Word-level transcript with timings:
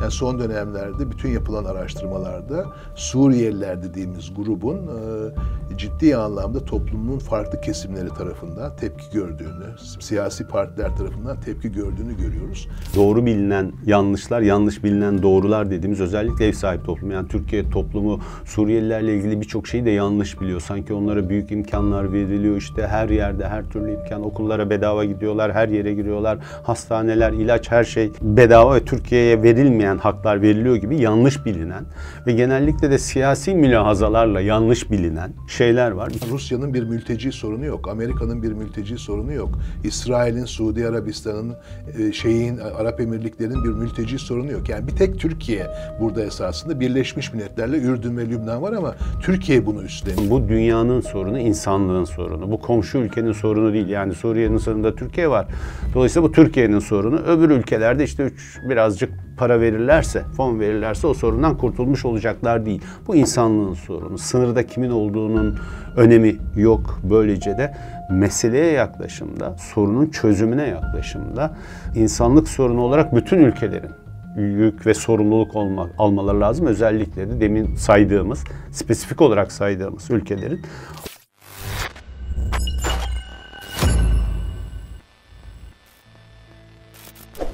Yani 0.00 0.10
son 0.10 0.38
dönemlerde 0.38 1.10
bütün 1.10 1.30
yapılan 1.30 1.64
araştırmalarda 1.64 2.64
Suriyeliler 2.94 3.82
dediğimiz 3.82 4.34
grubun 4.34 4.76
e, 4.76 5.78
ciddi 5.78 6.16
anlamda 6.16 6.64
toplumun 6.64 7.18
farklı 7.18 7.60
kesimleri 7.60 8.08
tarafından 8.08 8.76
tepki 8.76 9.04
gördüğünü, 9.12 9.66
siyasi 10.00 10.46
partiler 10.46 10.96
tarafından 10.96 11.40
tepki 11.40 11.72
gördüğünü 11.72 12.16
görüyoruz. 12.16 12.68
Doğru 12.96 13.26
bilinen 13.26 13.72
yanlışlar, 13.86 14.40
yanlış 14.40 14.84
bilinen 14.84 15.22
doğrular 15.22 15.70
dediğimiz 15.70 16.00
özellikle 16.00 16.46
ev 16.46 16.52
sahibi 16.52 16.82
toplum. 16.82 17.10
Yani 17.10 17.28
Türkiye 17.28 17.70
toplumu 17.70 18.20
Suriyelilerle 18.44 19.16
ilgili 19.16 19.40
birçok 19.40 19.68
şeyi 19.68 19.84
de 19.84 19.90
yanlış 19.90 20.40
biliyor. 20.40 20.60
Sanki 20.60 20.94
onlara 20.94 21.28
büyük 21.28 21.52
imkanlar 21.52 22.12
veriliyor. 22.12 22.56
işte 22.56 22.86
her 22.86 23.08
yerde 23.08 23.48
her 23.48 23.64
türlü 23.70 23.94
imkan. 23.94 24.24
Okullara 24.24 24.70
bedava 24.70 25.04
gidiyorlar, 25.04 25.52
her 25.52 25.68
yere 25.68 25.94
giriyorlar. 25.94 26.38
Hastaneler, 26.62 27.32
ilaç 27.32 27.70
her 27.70 27.84
şey 27.84 28.12
bedava 28.22 28.74
ve 28.74 28.84
Türkiye'ye 28.84 29.42
verilmeyen 29.80 29.98
haklar 29.98 30.42
veriliyor 30.42 30.76
gibi 30.76 31.00
yanlış 31.00 31.46
bilinen 31.46 31.84
ve 32.26 32.32
genellikle 32.32 32.90
de 32.90 32.98
siyasi 32.98 33.54
mülahazalarla 33.54 34.40
yanlış 34.40 34.90
bilinen 34.90 35.32
şeyler 35.48 35.90
var. 35.90 36.12
Rusya'nın 36.30 36.74
bir 36.74 36.82
mülteci 36.82 37.32
sorunu 37.32 37.64
yok. 37.64 37.88
Amerika'nın 37.88 38.42
bir 38.42 38.52
mülteci 38.52 38.98
sorunu 38.98 39.32
yok. 39.32 39.48
İsrail'in, 39.84 40.44
Suudi 40.44 40.86
Arabistan'ın, 40.86 41.54
e, 41.98 42.12
şeyin, 42.12 42.58
Arap 42.58 43.00
Emirlikleri'nin 43.00 43.64
bir 43.64 43.70
mülteci 43.70 44.18
sorunu 44.18 44.52
yok. 44.52 44.68
Yani 44.68 44.86
bir 44.86 44.96
tek 44.96 45.18
Türkiye 45.18 45.66
burada 46.00 46.24
esasında 46.24 46.80
Birleşmiş 46.80 47.32
Milletler'le 47.32 47.74
Ürdün 47.74 48.16
ve 48.16 48.28
Lübnan 48.30 48.62
var 48.62 48.72
ama 48.72 48.94
Türkiye 49.22 49.66
bunu 49.66 49.82
üstleniyor. 49.82 50.30
Bu 50.30 50.48
dünyanın 50.48 51.00
sorunu, 51.00 51.38
insanlığın 51.38 52.04
sorunu. 52.04 52.50
Bu 52.50 52.60
komşu 52.60 52.98
ülkenin 52.98 53.32
sorunu 53.32 53.72
değil. 53.72 53.88
Yani 53.88 54.14
Suriye'nin 54.14 54.58
sınırında 54.58 54.94
Türkiye 54.94 55.30
var. 55.30 55.46
Dolayısıyla 55.94 56.28
bu 56.28 56.32
Türkiye'nin 56.32 56.78
sorunu. 56.78 57.16
Öbür 57.16 57.50
ülkelerde 57.50 58.04
işte 58.04 58.22
üç, 58.22 58.58
birazcık 58.68 59.10
para 59.40 59.60
verirlerse, 59.70 60.24
fon 60.36 60.60
verirlerse 60.60 61.06
o 61.06 61.14
sorundan 61.14 61.56
kurtulmuş 61.56 62.04
olacaklar 62.04 62.66
değil. 62.66 62.82
Bu 63.06 63.16
insanlığın 63.16 63.74
sorunu. 63.74 64.18
Sınırda 64.18 64.66
kimin 64.66 64.90
olduğunun 64.90 65.58
önemi 65.96 66.36
yok. 66.56 67.00
Böylece 67.10 67.58
de 67.58 67.74
meseleye 68.10 68.72
yaklaşımda, 68.72 69.56
sorunun 69.58 70.06
çözümüne 70.06 70.66
yaklaşımda 70.66 71.50
insanlık 71.94 72.48
sorunu 72.48 72.80
olarak 72.80 73.16
bütün 73.16 73.38
ülkelerin 73.38 73.90
yük 74.36 74.86
ve 74.86 74.94
sorumluluk 74.94 75.56
olma, 75.56 75.88
almaları 75.98 76.40
lazım. 76.40 76.66
Özellikle 76.66 77.30
de 77.30 77.40
demin 77.40 77.74
saydığımız, 77.74 78.44
spesifik 78.72 79.20
olarak 79.20 79.52
saydığımız 79.52 80.10
ülkelerin 80.10 80.60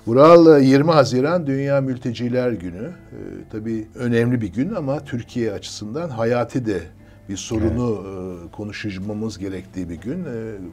Vural 0.06 0.60
20 0.62 0.90
Haziran 0.90 1.46
Dünya 1.46 1.80
Mülteciler 1.80 2.52
Günü. 2.52 2.82
Ee, 2.82 3.16
tabii 3.52 3.86
önemli 3.94 4.40
bir 4.40 4.52
gün 4.52 4.74
ama 4.74 5.04
Türkiye 5.04 5.52
açısından 5.52 6.08
hayati 6.08 6.66
de 6.66 6.80
bir 7.28 7.36
sorunu 7.36 8.04
evet. 8.40 8.52
konuşmamız 8.52 9.38
gerektiği 9.38 9.88
bir 9.88 9.94
gün. 9.94 10.26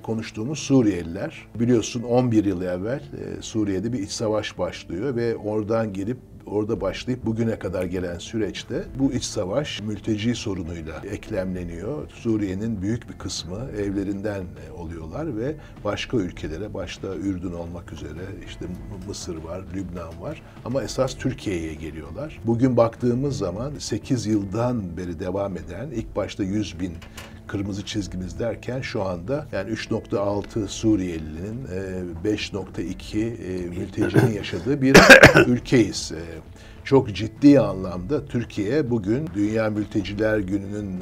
Konuştuğumuz 0.04 0.60
Suriyeliler. 0.60 1.48
Biliyorsun 1.60 2.04
11 2.04 2.46
yıl 2.46 2.62
evvel 2.62 3.04
Suriye'de 3.42 3.94
bir 3.94 4.00
iç 4.00 4.12
savaş 4.12 4.58
başlıyor 4.58 5.16
ve 5.16 5.36
oradan 5.36 5.94
gelip 5.94 6.18
orada 6.46 6.82
başlayıp 6.82 7.26
bugüne 7.26 7.60
kadar 7.60 7.84
gelen 7.84 8.18
süreçte 8.18 8.84
bu 9.00 9.14
iç 9.14 9.24
savaş 9.24 9.82
mülteci 9.82 10.36
sorunuyla 10.36 11.02
eklemleniyor. 11.12 12.10
Suriye'nin 12.12 12.82
büyük 12.82 13.10
bir 13.10 13.18
kısmı 13.18 13.60
evlerinden 13.78 14.44
oluyorlar 14.78 15.38
ve 15.38 15.56
başka 15.84 16.18
ülkelere, 16.18 16.74
başta 16.74 17.16
Ürdün 17.16 17.52
olmak 17.52 17.94
üzere 17.94 18.22
işte 18.48 18.66
Mısır 19.08 19.36
var, 19.36 19.64
Lübnan 19.76 20.22
var 20.22 20.42
ama 20.66 20.84
esas 20.84 21.16
Türkiye'ye 21.16 21.74
geliyorlar. 21.74 22.40
Bugün 22.46 22.78
baktığımız 22.78 23.38
zaman 23.38 23.74
8 23.80 24.26
yıldan 24.26 24.98
beri 24.98 25.20
devam 25.20 25.58
eden 25.58 25.90
ilk 25.92 26.16
başta 26.16 26.44
100 26.44 26.80
bin 26.80 26.94
kırmızı 27.54 27.86
çizgimiz 27.86 28.40
derken 28.40 28.82
şu 28.82 29.04
anda 29.04 29.48
yani 29.52 29.72
3.6 29.72 30.68
Suriyelinin 30.68 31.68
5.2 32.26 33.18
e, 33.18 33.54
e, 33.54 33.68
mültecinin 33.68 34.34
yaşadığı 34.38 34.82
bir 34.82 34.98
ülkeyiz. 35.48 36.12
E, 36.12 36.22
çok 36.84 37.14
ciddi 37.16 37.60
anlamda 37.60 38.26
Türkiye 38.26 38.90
bugün 38.90 39.30
Dünya 39.36 39.70
Mülteciler 39.70 40.40
Günü'nün 40.40 41.02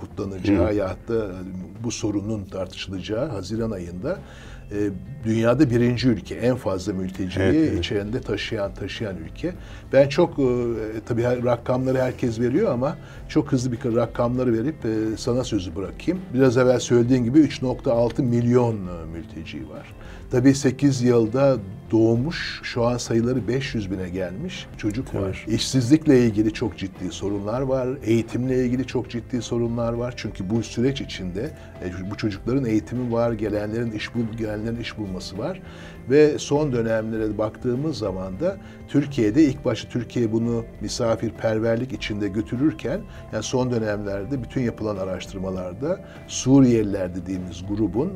kutlanacağı 0.00 0.74
ya 0.74 0.96
da 1.08 1.30
bu 1.84 1.90
sorunun 1.90 2.44
tartışılacağı 2.44 3.28
Haziran 3.28 3.70
ayında 3.70 4.18
e, 4.72 4.90
dünyada 5.24 5.70
birinci 5.70 6.08
ülke, 6.08 6.34
en 6.34 6.56
fazla 6.56 6.92
mülteciyi 6.92 7.46
evet, 7.46 7.68
evet. 7.68 7.78
içerisinde 7.78 8.20
taşıyan 8.20 8.74
taşıyan 8.74 9.16
ülke. 9.16 9.52
Ben 9.92 10.08
çok 10.08 10.38
e, 10.38 10.44
tabii 11.06 11.22
rakamları 11.22 11.98
herkes 11.98 12.40
veriyor 12.40 12.72
ama 12.72 12.96
çok 13.28 13.52
hızlı 13.52 13.72
bir 13.72 13.96
rakamları 13.96 14.52
verip 14.52 14.84
e, 14.84 15.16
sana 15.16 15.44
sözü 15.44 15.76
bırakayım. 15.76 16.20
Biraz 16.34 16.56
evvel 16.56 16.78
söylediğin 16.78 17.24
gibi 17.24 17.38
3.6 17.38 18.22
milyon 18.22 18.76
mülteci 19.12 19.58
var. 19.58 19.86
Tabii 20.32 20.54
8 20.54 21.02
yılda 21.02 21.56
doğmuş, 21.90 22.60
şu 22.62 22.84
an 22.84 22.96
sayıları 22.96 23.48
500 23.48 23.90
bine 23.90 24.08
gelmiş 24.08 24.66
çocuk 24.78 25.14
var. 25.14 25.44
Evet. 25.48 25.60
İşsizlikle 25.60 26.26
ilgili 26.26 26.52
çok 26.52 26.78
ciddi 26.78 27.12
sorunlar 27.12 27.60
var. 27.60 27.88
Eğitimle 28.04 28.64
ilgili 28.64 28.86
çok 28.86 29.10
ciddi 29.10 29.42
sorunlar 29.42 29.92
var. 29.92 30.14
Çünkü 30.16 30.50
bu 30.50 30.62
süreç 30.62 31.00
içinde 31.00 31.50
bu 32.10 32.16
çocukların 32.16 32.64
eğitimi 32.64 33.12
var, 33.12 33.32
gelenlerin 33.32 33.90
iş 33.90 34.14
bul 34.14 34.36
gelenlerin 34.38 34.80
iş 34.80 34.98
bulması 34.98 35.38
var 35.38 35.62
ve 36.10 36.38
son 36.38 36.72
dönemlere 36.72 37.38
baktığımız 37.38 37.98
zaman 37.98 38.40
da 38.40 38.56
Türkiye'de 38.88 39.44
ilk 39.44 39.64
başta 39.64 39.88
Türkiye 39.88 40.32
bunu 40.32 40.64
misafirperverlik 40.80 41.92
içinde 41.92 42.28
götürürken 42.28 43.00
yani 43.32 43.42
son 43.42 43.70
dönemlerde 43.70 44.42
bütün 44.42 44.60
yapılan 44.60 44.96
araştırmalarda 44.96 46.00
Suriyeliler 46.28 47.14
dediğimiz 47.14 47.66
grubun 47.68 48.12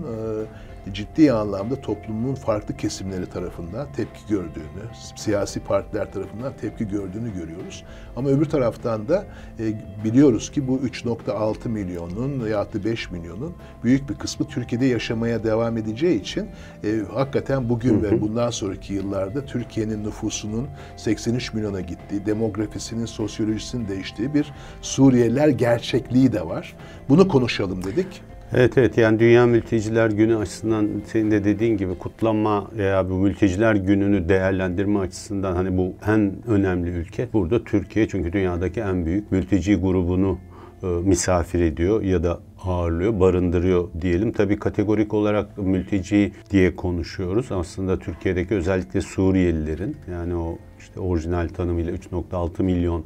ciddi 0.92 1.32
anlamda 1.32 1.80
toplumun 1.80 2.34
farklı 2.34 2.76
kesimleri 2.76 3.26
tarafından 3.26 3.86
tepki 3.96 4.20
gördüğünü, 4.28 4.82
siyasi 5.16 5.60
partiler 5.60 6.12
tarafından 6.12 6.52
tepki 6.60 6.88
gördüğünü 6.88 7.34
görüyoruz. 7.34 7.84
Ama 8.16 8.28
öbür 8.28 8.44
taraftan 8.44 9.08
da 9.08 9.24
e, 9.58 9.64
biliyoruz 10.04 10.50
ki 10.50 10.68
bu 10.68 10.78
3.6 10.78 11.68
milyonun 11.68 12.44
veya 12.44 12.72
da 12.72 12.84
5 12.84 13.10
milyonun 13.10 13.54
büyük 13.84 14.08
bir 14.08 14.14
kısmı 14.14 14.46
Türkiye'de 14.46 14.86
yaşamaya 14.86 15.44
devam 15.44 15.76
edeceği 15.76 16.20
için 16.20 16.48
e, 16.84 17.00
hakikaten 17.14 17.68
bugün 17.68 18.02
ve 18.02 18.20
bundan 18.20 18.50
sonraki 18.50 18.94
yıllarda 18.94 19.44
Türkiye'nin 19.44 20.04
nüfusunun 20.04 20.68
83 20.96 21.54
milyona 21.54 21.80
gittiği, 21.80 22.26
demografisinin, 22.26 23.06
sosyolojisinin 23.06 23.88
değiştiği 23.88 24.34
bir 24.34 24.52
Suriyeliler 24.82 25.48
gerçekliği 25.48 26.32
de 26.32 26.46
var. 26.46 26.76
Bunu 27.08 27.28
konuşalım 27.28 27.84
dedik. 27.84 28.22
Evet 28.54 28.78
evet 28.78 28.98
yani 28.98 29.18
Dünya 29.18 29.46
Mülteciler 29.46 30.10
Günü 30.10 30.36
açısından 30.36 30.88
senin 31.06 31.30
de 31.30 31.44
dediğin 31.44 31.76
gibi 31.76 31.94
kutlama 31.94 32.70
veya 32.76 33.10
bu 33.10 33.14
Mülteciler 33.14 33.74
Günü'nü 33.74 34.28
değerlendirme 34.28 34.98
açısından 34.98 35.54
hani 35.56 35.76
bu 35.78 35.94
en 36.06 36.32
önemli 36.46 36.90
ülke 36.90 37.28
burada 37.32 37.64
Türkiye 37.64 38.08
çünkü 38.08 38.32
dünyadaki 38.32 38.80
en 38.80 39.06
büyük 39.06 39.32
mülteci 39.32 39.76
grubunu 39.76 40.38
e, 40.82 40.86
misafir 40.86 41.60
ediyor 41.60 42.02
ya 42.02 42.22
da 42.22 42.40
ağırlıyor, 42.64 43.20
barındırıyor 43.20 43.88
diyelim. 44.00 44.32
Tabii 44.32 44.58
kategorik 44.58 45.14
olarak 45.14 45.58
mülteci 45.58 46.32
diye 46.50 46.76
konuşuyoruz. 46.76 47.52
Aslında 47.52 47.98
Türkiye'deki 47.98 48.54
özellikle 48.54 49.00
Suriyelilerin 49.00 49.96
yani 50.10 50.34
o 50.34 50.58
işte 50.78 51.00
orijinal 51.00 51.48
tanımıyla 51.48 51.92
3.6 51.92 52.62
milyon 52.62 53.04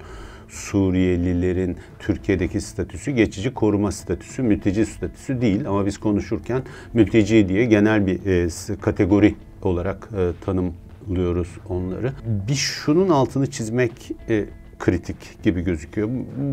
Suriyelilerin 0.50 1.76
Türkiye'deki 1.98 2.60
statüsü 2.60 3.10
geçici 3.10 3.54
koruma 3.54 3.92
statüsü, 3.92 4.42
mülteci 4.42 4.86
statüsü 4.86 5.40
değil 5.40 5.68
ama 5.68 5.86
biz 5.86 5.98
konuşurken 5.98 6.62
mülteci 6.94 7.48
diye 7.48 7.64
genel 7.64 8.06
bir 8.06 8.26
e, 8.26 8.76
kategori 8.80 9.34
olarak 9.62 10.08
e, 10.16 10.30
tanımlıyoruz 10.44 11.48
onları. 11.68 12.12
Bir 12.48 12.54
şunun 12.54 13.08
altını 13.08 13.50
çizmek 13.50 13.92
e, 14.28 14.44
kritik 14.78 15.42
gibi 15.42 15.60
gözüküyor. 15.60 16.08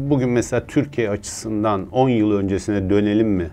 Bugün 0.09 0.29
mesela 0.29 0.67
Türkiye 0.67 1.09
açısından 1.09 1.89
10 1.91 2.09
yıl 2.09 2.31
öncesine 2.31 2.89
dönelim 2.89 3.29
mi? 3.29 3.49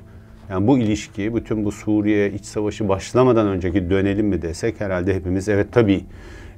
Yani 0.51 0.67
bu 0.67 0.79
ilişki, 0.79 1.35
bütün 1.35 1.65
bu 1.65 1.73
Suriye 1.73 2.33
iç 2.33 2.45
savaşı 2.45 2.89
başlamadan 2.89 3.49
önceki 3.49 3.91
dönelim 3.91 4.27
mi 4.27 4.43
desek 4.43 4.81
herhalde 4.81 5.15
hepimiz 5.15 5.49
evet 5.49 5.67
tabii 5.73 6.05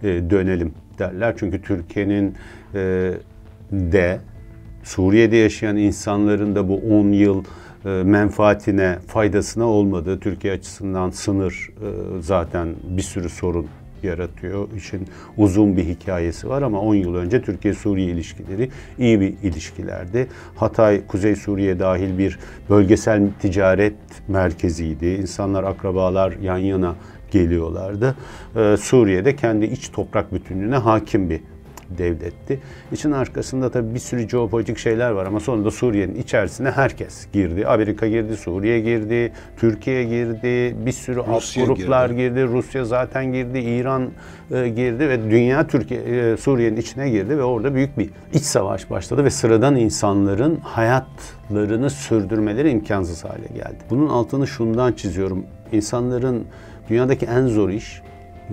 e, 0.02 0.30
dönelim 0.30 0.74
derler. 0.98 1.34
Çünkü 1.38 1.62
Türkiye'nin 1.62 2.34
e, 2.74 3.12
de 3.72 4.20
Suriye'de 4.82 5.36
yaşayan 5.36 5.76
insanların 5.76 6.54
da 6.54 6.68
bu 6.68 6.76
10 6.76 7.12
yıl 7.12 7.44
e, 7.84 7.88
menfaatine, 7.88 8.98
faydasına 9.06 9.64
olmadığı 9.64 10.20
Türkiye 10.20 10.52
açısından 10.52 11.10
sınır 11.10 11.70
e, 11.70 11.88
zaten 12.22 12.68
bir 12.88 13.02
sürü 13.02 13.28
sorun 13.28 13.66
yaratıyor. 14.02 14.68
İşin 14.76 15.06
uzun 15.36 15.76
bir 15.76 15.84
hikayesi 15.84 16.48
var 16.48 16.62
ama 16.62 16.80
10 16.80 16.94
yıl 16.94 17.14
önce 17.14 17.42
Türkiye-Suriye 17.42 18.10
ilişkileri 18.10 18.70
iyi 18.98 19.20
bir 19.20 19.34
ilişkilerdi. 19.42 20.28
Hatay, 20.56 21.06
Kuzey 21.06 21.36
Suriye 21.36 21.78
dahil 21.78 22.18
bir 22.18 22.38
bölgesel 22.70 23.28
ticaret 23.40 23.94
merkeziydi. 24.28 25.06
İnsanlar, 25.06 25.64
akrabalar 25.64 26.32
yan 26.42 26.58
yana 26.58 26.94
geliyorlardı. 27.30 28.16
Ee, 28.56 28.76
Suriye'de 28.76 29.36
kendi 29.36 29.64
iç 29.64 29.88
toprak 29.88 30.34
bütünlüğüne 30.34 30.76
hakim 30.76 31.30
bir 31.30 31.40
devletti. 31.90 32.60
İçin 32.92 33.12
arkasında 33.12 33.70
tabii 33.70 33.94
bir 33.94 33.98
sürü 33.98 34.28
jeopolitik 34.28 34.78
şeyler 34.78 35.10
var 35.10 35.26
ama 35.26 35.40
sonunda 35.40 35.70
Suriye'nin 35.70 36.14
içerisine 36.14 36.70
herkes 36.70 37.26
girdi. 37.32 37.66
Amerika 37.66 38.08
girdi, 38.08 38.36
Suriye 38.36 38.80
girdi, 38.80 39.32
Türkiye 39.56 40.04
girdi, 40.04 40.76
bir 40.86 40.92
sürü 40.92 41.16
Rusya 41.16 41.64
alt 41.64 41.68
gruplar 41.68 42.10
girdi. 42.10 42.20
girdi. 42.20 42.44
Rusya 42.44 42.84
zaten 42.84 43.32
girdi, 43.32 43.58
İran 43.58 44.10
e, 44.50 44.68
girdi 44.68 45.08
ve 45.08 45.30
dünya 45.30 45.66
Türkiye 45.66 46.00
e, 46.00 46.36
Suriye'nin 46.36 46.76
içine 46.76 47.10
girdi 47.10 47.38
ve 47.38 47.42
orada 47.42 47.74
büyük 47.74 47.98
bir 47.98 48.10
iç 48.32 48.42
savaş 48.42 48.90
başladı 48.90 49.24
ve 49.24 49.30
sıradan 49.30 49.76
insanların 49.76 50.56
hayatlarını 50.56 51.90
sürdürmeleri 51.90 52.70
imkansız 52.70 53.24
hale 53.24 53.46
geldi. 53.54 53.78
Bunun 53.90 54.08
altını 54.08 54.46
şundan 54.46 54.92
çiziyorum. 54.92 55.46
İnsanların 55.72 56.44
dünyadaki 56.88 57.26
en 57.26 57.46
zor 57.46 57.68
iş 57.68 58.02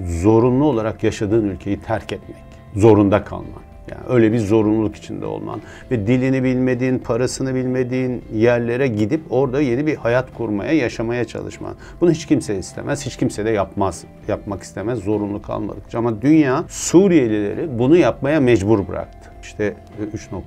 zorunlu 0.06 0.66
olarak 0.66 1.04
yaşadığın 1.04 1.50
ülkeyi 1.50 1.80
terk 1.80 2.14
etmek. 2.14 2.53
Zorunda 2.76 3.24
kalman. 3.24 3.64
Yani 3.92 4.02
öyle 4.10 4.34
bir 4.34 4.40
zorunluluk 4.40 4.96
içinde 4.96 5.26
olman 5.26 5.62
ve 5.92 6.08
dilini 6.08 6.44
bilmediğin, 6.44 7.00
parasını 7.00 7.56
bilmediğin 7.56 8.22
yerlere 8.34 8.88
gidip 8.88 9.22
orada 9.30 9.62
yeni 9.62 9.88
bir 9.88 9.96
hayat 9.96 10.34
kurmaya, 10.34 10.72
yaşamaya 10.74 11.26
çalışman. 11.26 11.76
Bunu 12.02 12.12
hiç 12.12 12.26
kimse 12.26 12.58
istemez, 12.58 13.06
hiç 13.06 13.18
kimse 13.18 13.46
de 13.46 13.50
yapmaz. 13.50 14.04
Yapmak 14.28 14.64
istemez 14.64 15.00
zorunlu 15.00 15.42
kalmadıkça. 15.42 15.98
Ama 15.98 16.22
dünya 16.22 16.64
Suriyelileri 16.70 17.80
bunu 17.80 17.98
yapmaya 17.98 18.40
mecbur 18.40 18.88
bıraktı. 18.88 19.30
İşte 19.44 19.76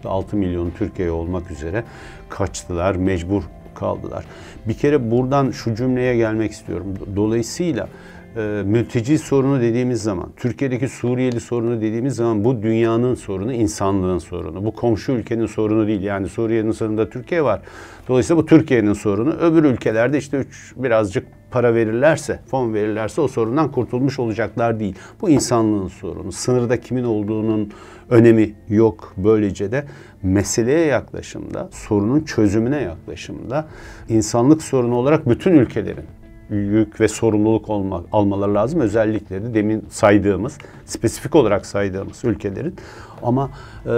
3.6 0.04 0.36
milyon 0.36 0.70
Türkiye 0.70 1.10
olmak 1.10 1.50
üzere 1.50 1.84
kaçtılar, 2.28 2.96
mecbur 2.96 3.42
kaldılar. 3.74 4.24
Bir 4.68 4.74
kere 4.74 5.10
buradan 5.10 5.50
şu 5.50 5.74
cümleye 5.74 6.16
gelmek 6.16 6.52
istiyorum. 6.52 6.94
Dolayısıyla 7.16 7.88
e, 8.36 8.62
mülteci 8.66 9.18
sorunu 9.18 9.60
dediğimiz 9.60 10.02
zaman, 10.02 10.28
Türkiye'deki 10.36 10.88
Suriyeli 10.88 11.40
sorunu 11.40 11.80
dediğimiz 11.80 12.14
zaman 12.14 12.44
bu 12.44 12.62
dünyanın 12.62 13.14
sorunu, 13.14 13.52
insanlığın 13.52 14.18
sorunu. 14.18 14.64
Bu 14.64 14.74
komşu 14.74 15.12
ülkenin 15.12 15.46
sorunu 15.46 15.86
değil. 15.86 16.02
Yani 16.02 16.28
Suriye'nin 16.28 16.72
sorununda 16.72 17.10
Türkiye 17.10 17.44
var. 17.44 17.60
Dolayısıyla 18.08 18.42
bu 18.42 18.46
Türkiye'nin 18.46 18.92
sorunu. 18.92 19.32
Öbür 19.32 19.64
ülkelerde 19.64 20.18
işte 20.18 20.36
üç, 20.36 20.74
birazcık 20.76 21.26
para 21.50 21.74
verirlerse, 21.74 22.40
fon 22.46 22.74
verirlerse 22.74 23.20
o 23.20 23.28
sorundan 23.28 23.70
kurtulmuş 23.70 24.18
olacaklar 24.18 24.80
değil. 24.80 24.94
Bu 25.20 25.30
insanlığın 25.30 25.88
sorunu. 25.88 26.32
Sınırda 26.32 26.80
kimin 26.80 27.04
olduğunun 27.04 27.72
önemi 28.10 28.54
yok. 28.68 29.14
Böylece 29.16 29.72
de 29.72 29.84
meseleye 30.22 30.86
yaklaşımda, 30.86 31.68
sorunun 31.72 32.20
çözümüne 32.20 32.82
yaklaşımda 32.82 33.68
insanlık 34.08 34.62
sorunu 34.62 34.94
olarak 34.94 35.28
bütün 35.28 35.52
ülkelerin 35.52 36.04
yük 36.50 37.00
ve 37.00 37.08
sorumluluk 37.08 37.70
olma, 37.70 38.04
almaları 38.12 38.54
lazım. 38.54 38.80
Özellikle 38.80 39.42
de 39.42 39.54
demin 39.54 39.84
saydığımız, 39.90 40.58
spesifik 40.84 41.34
olarak 41.34 41.66
saydığımız 41.66 42.24
ülkelerin 42.24 42.74
ama 43.22 43.50
e, 43.86 43.90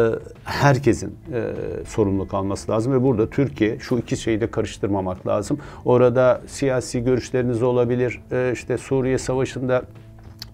herkesin 0.45 1.17
e, 1.33 1.43
sorumluluk 1.87 2.35
alması 2.35 2.73
lazım 2.73 2.93
ve 2.93 3.03
burada 3.03 3.31
Türkiye 3.31 3.79
şu 3.79 3.99
iki 3.99 4.17
şeyi 4.17 4.41
de 4.41 4.51
karıştırmamak 4.51 5.27
lazım. 5.27 5.59
Orada 5.85 6.41
siyasi 6.47 7.05
görüşleriniz 7.05 7.63
olabilir. 7.63 8.21
E, 8.33 8.51
işte 8.55 8.79
Suriye 8.79 9.19
Savaşı'nda 9.19 9.83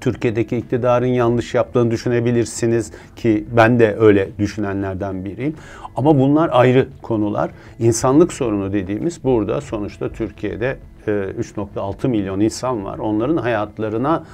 Türkiye'deki 0.00 0.56
iktidarın 0.56 1.06
yanlış 1.06 1.54
yaptığını 1.54 1.90
düşünebilirsiniz 1.90 2.92
ki 3.16 3.44
ben 3.56 3.78
de 3.78 3.96
öyle 3.98 4.28
düşünenlerden 4.38 5.24
biriyim. 5.24 5.54
Ama 5.96 6.18
bunlar 6.18 6.50
ayrı 6.52 6.88
konular. 7.02 7.50
İnsanlık 7.78 8.32
sorunu 8.32 8.72
dediğimiz 8.72 9.24
burada 9.24 9.60
sonuçta 9.60 10.08
Türkiye'de 10.08 10.76
3.6 11.10 12.08
milyon 12.08 12.40
insan 12.40 12.84
var. 12.84 12.98
Onların 12.98 13.36
hayatlarına 13.36 14.24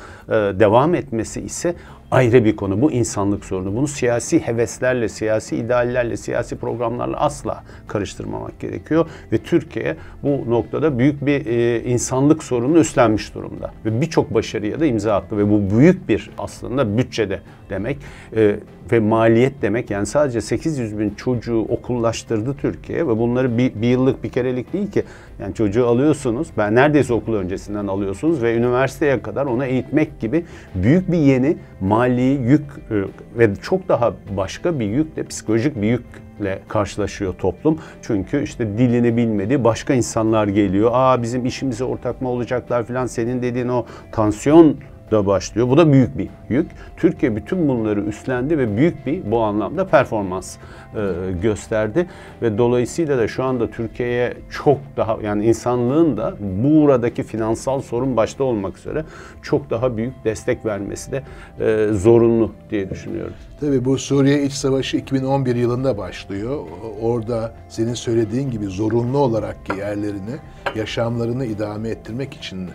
devam 0.59 0.95
etmesi 0.95 1.41
ise 1.41 1.75
ayrı 2.11 2.45
bir 2.45 2.57
konu. 2.57 2.83
Bu 2.83 2.93
insanlık 2.93 3.45
sorunu. 3.45 3.77
Bunu 3.77 3.87
siyasi 3.87 4.47
heveslerle, 4.47 5.09
siyasi 5.09 5.57
ideallerle, 5.57 6.17
siyasi 6.17 6.57
programlarla 6.57 7.21
asla 7.21 7.65
karıştırmamak 7.89 8.61
gerekiyor. 8.61 9.09
Ve 9.33 9.39
Türkiye 9.39 9.97
bu 10.23 10.51
noktada 10.51 10.99
büyük 10.99 11.27
bir 11.27 11.47
e, 11.47 11.83
insanlık 11.85 12.43
sorunu 12.43 12.79
üstlenmiş 12.79 13.35
durumda. 13.35 13.71
Ve 13.85 14.01
birçok 14.01 14.35
başarıya 14.35 14.81
da 14.81 14.87
imza 14.87 15.15
attı. 15.15 15.39
Ve 15.39 15.51
bu 15.51 15.79
büyük 15.79 16.09
bir 16.09 16.31
aslında 16.39 16.99
bütçede 16.99 17.41
demek 17.71 17.99
e, 18.37 18.57
ve 18.93 19.01
maliyet 19.01 19.63
demek. 19.63 19.91
Yani 19.91 20.07
sadece 20.07 20.41
800 20.41 20.99
bin 20.99 21.11
çocuğu 21.11 21.61
okullaştırdı 21.69 22.57
Türkiye 22.57 23.09
ve 23.09 23.19
bunları 23.19 23.59
bir, 23.59 23.75
bir 23.75 23.89
yıllık 23.89 24.25
bir 24.25 24.29
kerelik 24.29 24.73
değil 24.73 24.91
ki. 24.91 25.05
Yani 25.41 25.55
çocuğu 25.55 25.87
alıyorsunuz, 25.87 26.49
ben 26.61 26.75
neredeyse 26.75 27.15
okul 27.15 27.35
öncesinden 27.35 27.87
alıyorsunuz 27.87 28.43
ve 28.43 28.57
üniversiteye 28.57 29.23
kadar 29.23 29.47
onu 29.47 29.65
eğitmek 29.65 30.21
gibi 30.21 30.45
büyük 30.75 31.13
bir 31.13 31.19
yeni 31.19 31.57
mali 31.81 32.23
yük 32.23 32.63
e, 32.91 32.95
ve 33.39 33.55
çok 33.57 33.89
daha 33.89 34.15
başka 34.37 34.81
bir 34.81 34.87
yükle, 34.87 35.23
psikolojik 35.25 35.83
bir 35.83 35.89
yükle 35.89 36.59
karşılaşıyor 36.69 37.35
toplum. 37.35 37.79
Çünkü 38.03 38.43
işte 38.43 38.79
dilini 38.79 39.17
bilmedi, 39.17 39.65
başka 39.65 39.95
insanlar 39.95 40.49
geliyor. 40.49 40.91
Aa 40.95 41.23
bizim 41.23 41.47
işimize 41.47 41.85
ortak 41.85 42.23
mı 42.23 42.29
olacaklar 42.29 42.85
falan 42.85 43.07
senin 43.07 43.43
dediğin 43.43 43.69
o 43.69 43.87
tansiyon 44.13 44.77
da 45.11 45.27
başlıyor. 45.27 45.69
Bu 45.69 45.77
da 45.77 45.93
büyük 45.93 46.19
bir 46.19 46.29
yük. 46.49 46.71
Türkiye 46.97 47.37
bütün 47.37 47.69
bunları 47.69 48.01
üstlendi 48.01 48.59
ve 48.59 48.77
büyük 48.77 49.07
bir 49.07 49.31
bu 49.31 49.41
anlamda 49.41 49.87
performans 49.87 50.57
e, 50.57 51.01
gösterdi 51.43 52.07
ve 52.43 52.59
dolayısıyla 52.59 53.19
da 53.19 53.29
şu 53.29 53.45
anda 53.45 53.71
Türkiye'ye 53.71 54.35
çok 54.51 54.79
daha 54.97 55.19
yani 55.23 55.45
insanlığın 55.45 56.17
da 56.17 56.35
buradaki 56.41 57.23
finansal 57.23 57.81
sorun 57.81 58.17
başta 58.17 58.45
olmak 58.45 58.79
üzere 58.79 59.05
çok 59.43 59.71
daha 59.71 59.97
büyük 59.97 60.25
destek 60.25 60.67
vermesi 60.67 61.13
de 61.13 61.23
e, 61.61 61.93
zorunlu 61.93 62.53
diye 62.71 62.91
düşünüyorum. 62.91 63.35
Tabii 63.61 63.85
bu 63.85 63.99
Suriye 63.99 64.43
İç 64.43 64.53
Savaşı 64.53 64.97
2011 64.97 65.57
yılında 65.57 65.99
başlıyor. 65.99 66.59
Orada 67.01 67.55
senin 67.69 67.95
söylediğin 67.95 68.51
gibi 68.51 68.67
zorunlu 68.67 69.19
olarak 69.19 69.57
yerlerini, 69.79 70.37
yaşamlarını 70.77 71.45
idame 71.45 71.89
ettirmek 71.89 72.35
için 72.35 72.69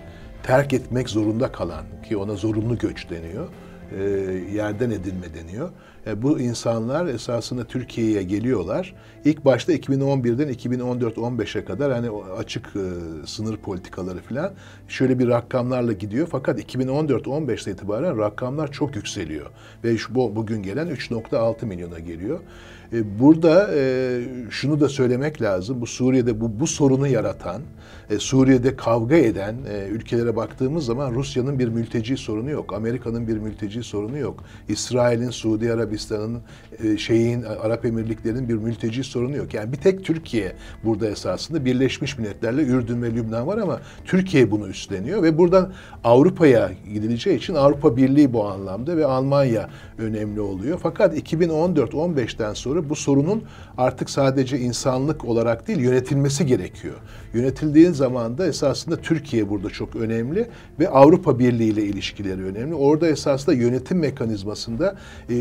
terk 0.45 0.74
etmek 0.74 1.09
zorunda 1.09 1.51
kalan 1.51 1.86
ki 2.09 2.18
ona 2.18 2.36
zorunlu 2.36 2.77
göç 2.77 3.09
deniyor. 3.09 3.47
E, 3.97 4.03
yerden 4.56 4.89
edilme 4.89 5.33
deniyor. 5.33 5.69
E, 6.07 6.22
bu 6.22 6.40
insanlar 6.40 7.06
esasında 7.06 7.63
Türkiye'ye 7.63 8.24
geliyorlar. 8.24 8.96
İlk 9.25 9.46
başta 9.46 9.74
2011'den 9.74 10.50
2014-15'e 10.50 11.66
kadar 11.66 11.92
hani 11.92 12.10
açık 12.38 12.66
e, 12.66 12.86
sınır 13.28 13.57
politikaları 13.57 14.19
falan 14.19 14.54
şöyle 14.88 15.19
bir 15.19 15.28
rakamlarla 15.28 15.94
gidiyor. 15.94 16.28
Fakat 16.31 16.60
2014-15'te 16.60 17.72
itibaren 17.72 18.18
rakamlar 18.18 18.72
çok 18.72 18.96
yükseliyor. 18.96 19.50
Ve 19.84 19.98
şu, 19.98 20.16
bu, 20.16 20.36
bugün 20.36 20.63
gelen 20.63 20.88
3.6 20.88 21.66
milyona 21.66 22.00
geliyor. 22.00 22.40
E, 22.94 23.19
burada 23.19 23.69
şunu 24.50 24.80
da 24.80 24.90
söylemek 24.90 25.42
lazım. 25.42 25.81
Bu 25.81 25.88
Suriye'de 25.88 26.42
bu, 26.42 26.59
bu 26.59 26.68
sorunu 26.68 27.07
yaratan, 27.07 27.62
Suriye'de 28.19 28.76
kavga 28.76 29.16
eden 29.16 29.56
ülkelere 29.92 30.35
baktığımız 30.35 30.85
zaman 30.85 31.14
Rusya'nın 31.14 31.59
bir 31.59 31.68
mülteci 31.68 32.18
sorunu 32.18 32.50
yok. 32.50 32.74
Amerika'nın 32.74 33.28
bir 33.28 33.38
mülteci 33.38 33.83
sorunu 33.83 34.18
yok. 34.18 34.44
İsrail'in, 34.68 35.30
Suudi 35.30 35.74
Arabistan'ın, 35.74 35.94
e, 36.83 36.97
şeyin, 36.97 37.44
Arap 37.44 37.85
Emirlikleri'nin 37.85 38.49
bir 38.49 38.54
mülteci 38.54 39.04
sorunu 39.04 39.35
yok. 39.37 39.54
Yani 39.54 39.71
bir 39.71 39.78
tek 39.78 40.06
Türkiye 40.06 40.54
burada 40.83 41.07
esasında 41.07 41.66
Birleşmiş 41.66 42.18
Milletler'le 42.18 42.59
Ürdün 42.59 43.02
ve 43.02 43.16
Lübnan 43.16 43.47
var 43.47 43.57
ama 43.57 43.80
Türkiye 44.06 44.52
bunu 44.52 44.68
üstleniyor 44.68 45.23
ve 45.23 45.37
buradan 45.37 45.73
Avrupa'ya 46.04 46.71
gidileceği 46.94 47.37
için 47.37 47.56
Avrupa 47.56 47.97
Birliği 47.97 48.33
bu 48.33 48.47
anlamda 48.47 48.97
ve 48.97 49.06
Almanya 49.06 49.69
önemli 49.97 50.42
oluyor. 50.42 50.80
Fakat 50.83 51.18
2014-15'ten 51.18 52.54
sonra 52.54 52.90
bu 52.90 52.95
sorunun 52.95 53.44
artık 53.78 54.09
sadece 54.09 54.59
insanlık 54.59 55.25
olarak 55.25 55.68
değil 55.68 55.80
yönetilmesi 55.80 56.45
gerekiyor. 56.45 56.95
Yönetildiğin 57.33 57.92
zaman 57.92 58.37
da 58.37 58.47
esasında 58.47 58.97
Türkiye 58.97 59.49
burada 59.49 59.69
çok 59.69 59.95
önemli 59.95 60.47
ve 60.80 60.90
Avrupa 60.90 61.40
Birliği 61.40 61.69
ile 61.69 61.83
ilişkileri 61.83 62.44
önemli. 62.44 62.75
Orada 62.75 63.07
esasında 63.07 63.56
yönetim 63.56 63.99
mekanizmasında 63.99 64.95
e, 65.30 65.33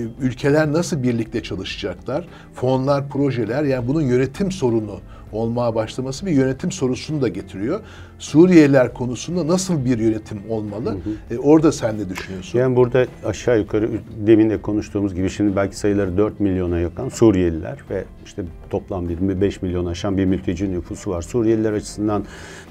ülkeler 0.45 0.73
nasıl 0.73 1.03
birlikte 1.03 1.43
çalışacaklar, 1.43 2.25
fonlar, 2.55 3.09
projeler 3.09 3.65
yani 3.65 3.89
bunun 3.89 4.01
yönetim 4.01 4.53
sorunu 4.53 5.01
olmaya 5.33 5.75
başlaması 5.75 6.27
bir 6.27 6.31
yönetim 6.31 6.73
sorusunu 6.73 7.23
da 7.23 7.29
getiriyor. 7.29 7.81
Suriyeliler 8.19 8.95
konusunda 8.95 9.47
nasıl 9.47 9.85
bir 9.85 9.99
yönetim 9.99 10.39
olmalı? 10.49 10.91
Hı 10.91 10.95
hı. 10.95 11.35
E, 11.35 11.39
orada 11.39 11.73
sen 11.73 11.99
ne 11.99 12.09
düşünüyorsun? 12.09 12.59
Yani 12.59 12.77
burada 12.77 13.07
aşağı 13.25 13.59
yukarı 13.59 13.91
demin 14.27 14.51
de 14.51 14.63
konuştuğumuz 14.63 15.15
gibi 15.15 15.31
şimdi 15.31 15.57
belki 15.57 15.77
sayıları 15.77 16.19
4 16.19 16.41
milyona 16.41 16.79
yakın 16.79 17.09
Suriyeliler 17.09 17.79
ve 17.91 18.05
işte 18.25 18.43
toplam 18.71 19.11
25 19.11 19.63
milyon 19.63 19.87
aşan 19.87 20.19
bir 20.19 20.25
mülteci 20.25 20.73
nüfusu 20.73 21.11
var. 21.11 21.23
Suriyeliler 21.23 21.73
açısından 21.73 22.25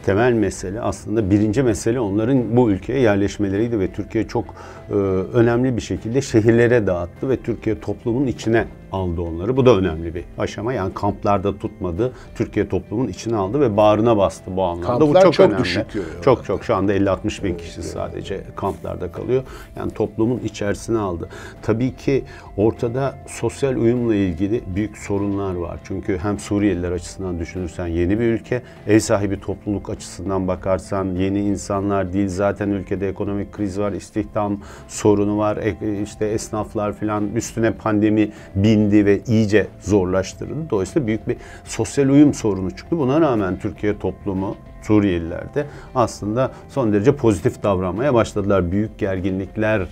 temel 0.05 0.33
mesele 0.33 0.81
aslında 0.81 1.31
birinci 1.31 1.63
mesele 1.63 1.99
onların 1.99 2.57
bu 2.57 2.71
ülkeye 2.71 2.99
yerleşmeleriydi 2.99 3.79
ve 3.79 3.93
Türkiye 3.93 4.27
çok 4.27 4.45
e, 4.89 4.93
önemli 5.33 5.75
bir 5.75 5.81
şekilde 5.81 6.21
şehirlere 6.21 6.87
dağıttı 6.87 7.29
ve 7.29 7.37
Türkiye 7.37 7.79
toplumun 7.79 8.27
içine 8.27 8.65
aldı 8.91 9.21
onları. 9.21 9.57
Bu 9.57 9.65
da 9.65 9.77
önemli 9.77 10.15
bir 10.15 10.23
aşama. 10.37 10.73
Yani 10.73 10.93
kamplarda 10.93 11.57
tutmadı. 11.57 12.13
Türkiye 12.35 12.69
toplumun 12.69 13.07
içine 13.07 13.35
aldı 13.35 13.59
ve 13.59 13.77
bağrına 13.77 14.17
bastı 14.17 14.57
bu 14.57 14.63
anlamda. 14.63 14.87
Kamplar 14.87 15.09
bu 15.09 15.23
çok, 15.23 15.32
çok 15.33 15.47
önemli. 15.47 15.63
düşük. 15.63 15.85
Çok 16.23 16.45
çok 16.45 16.63
şu 16.63 16.75
anda 16.75 16.95
50-60 16.95 17.43
bin 17.43 17.55
kişi 17.55 17.83
sadece 17.83 18.41
kamplarda 18.55 19.11
kalıyor. 19.11 19.43
Yani 19.75 19.91
toplumun 19.91 20.39
içerisine 20.39 20.97
aldı. 20.97 21.29
Tabii 21.61 21.95
ki 21.95 22.23
ortada 22.57 23.15
sosyal 23.27 23.75
uyumla 23.75 24.15
ilgili 24.15 24.61
büyük 24.75 24.97
sorunlar 24.97 25.55
var. 25.55 25.79
Çünkü 25.83 26.17
hem 26.17 26.39
Suriyeliler 26.39 26.91
açısından 26.91 27.39
düşünürsen 27.39 27.87
yeni 27.87 28.19
bir 28.19 28.25
ülke, 28.25 28.61
ev 28.87 28.99
sahibi 28.99 29.39
topluluk 29.39 29.89
açısından 29.89 30.47
bakarsan 30.47 31.15
yeni 31.15 31.39
insanlar 31.39 32.13
değil. 32.13 32.27
Zaten 32.27 32.69
ülkede 32.69 33.09
ekonomik 33.09 33.51
kriz 33.51 33.79
var, 33.79 33.91
istihdam 33.91 34.61
sorunu 34.87 35.37
var, 35.37 35.57
işte 36.03 36.25
esnaflar 36.25 36.93
falan 36.93 37.27
üstüne 37.35 37.71
pandemi 37.71 38.31
bindi 38.55 39.05
ve 39.05 39.21
iyice 39.27 39.67
zorlaştırdı. 39.79 40.69
Dolayısıyla 40.69 41.07
büyük 41.07 41.27
bir 41.27 41.37
sosyal 41.65 42.09
uyum 42.09 42.33
sorunu 42.33 42.71
çıktı. 42.71 42.97
Buna 42.97 43.21
rağmen 43.21 43.59
Türkiye 43.59 43.99
toplumu 43.99 44.55
Suriyeliler 44.83 45.53
de 45.53 45.65
aslında 45.95 46.51
son 46.69 46.93
derece 46.93 47.15
pozitif 47.15 47.63
davranmaya 47.63 48.13
başladılar. 48.13 48.71
Büyük 48.71 48.99
gerginlikler 48.99 49.87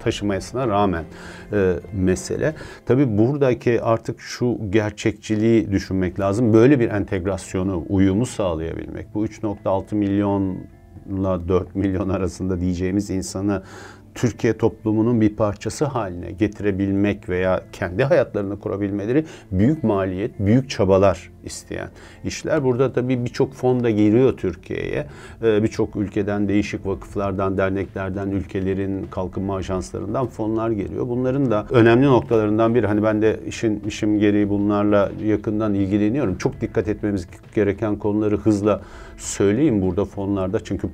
taşımasına 0.00 0.68
rağmen 0.68 1.04
e, 1.52 1.74
mesele. 1.92 2.54
Tabii 2.86 3.18
buradaki 3.18 3.82
artık 3.82 4.20
şu 4.20 4.58
gerçekçiliği 4.70 5.70
düşünmek 5.70 6.20
lazım. 6.20 6.52
Böyle 6.52 6.80
bir 6.80 6.90
entegrasyonu, 6.90 7.84
uyumu 7.88 8.26
sağlayabilmek. 8.26 9.14
Bu 9.14 9.26
3.6 9.26 9.94
milyonla 9.94 11.48
4 11.48 11.74
milyon 11.74 12.08
arasında 12.08 12.60
diyeceğimiz 12.60 13.10
insanı 13.10 13.62
Türkiye 14.14 14.58
toplumunun 14.58 15.20
bir 15.20 15.36
parçası 15.36 15.84
haline 15.84 16.30
getirebilmek 16.30 17.28
veya 17.28 17.62
kendi 17.72 18.04
hayatlarını 18.04 18.60
kurabilmeleri 18.60 19.24
büyük 19.52 19.84
maliyet, 19.84 20.38
büyük 20.38 20.70
çabalar 20.70 21.30
isteyen 21.44 21.88
işler. 22.24 22.64
Burada 22.64 22.92
tabii 22.92 23.24
birçok 23.24 23.54
fon 23.54 23.84
da 23.84 23.90
giriyor 23.90 24.36
Türkiye'ye. 24.36 25.06
Ee, 25.42 25.62
Birçok 25.62 25.96
ülkeden, 25.96 26.48
değişik 26.48 26.86
vakıflardan, 26.86 27.58
derneklerden, 27.58 28.30
ülkelerin 28.30 29.06
kalkınma 29.10 29.56
ajanslarından 29.56 30.26
fonlar 30.26 30.70
geliyor. 30.70 31.08
Bunların 31.08 31.50
da 31.50 31.66
önemli 31.70 32.06
noktalarından 32.06 32.74
biri. 32.74 32.86
Hani 32.86 33.02
ben 33.02 33.22
de 33.22 33.40
işin 33.46 33.80
işim 33.86 34.18
gereği 34.18 34.48
bunlarla 34.48 35.10
yakından 35.24 35.74
ilgileniyorum. 35.74 36.38
Çok 36.38 36.60
dikkat 36.60 36.88
etmemiz 36.88 37.28
gereken 37.54 37.96
konuları 37.96 38.36
hızla 38.36 38.80
söyleyeyim 39.16 39.82
burada 39.82 40.04
fonlarda. 40.04 40.64
Çünkü 40.64 40.88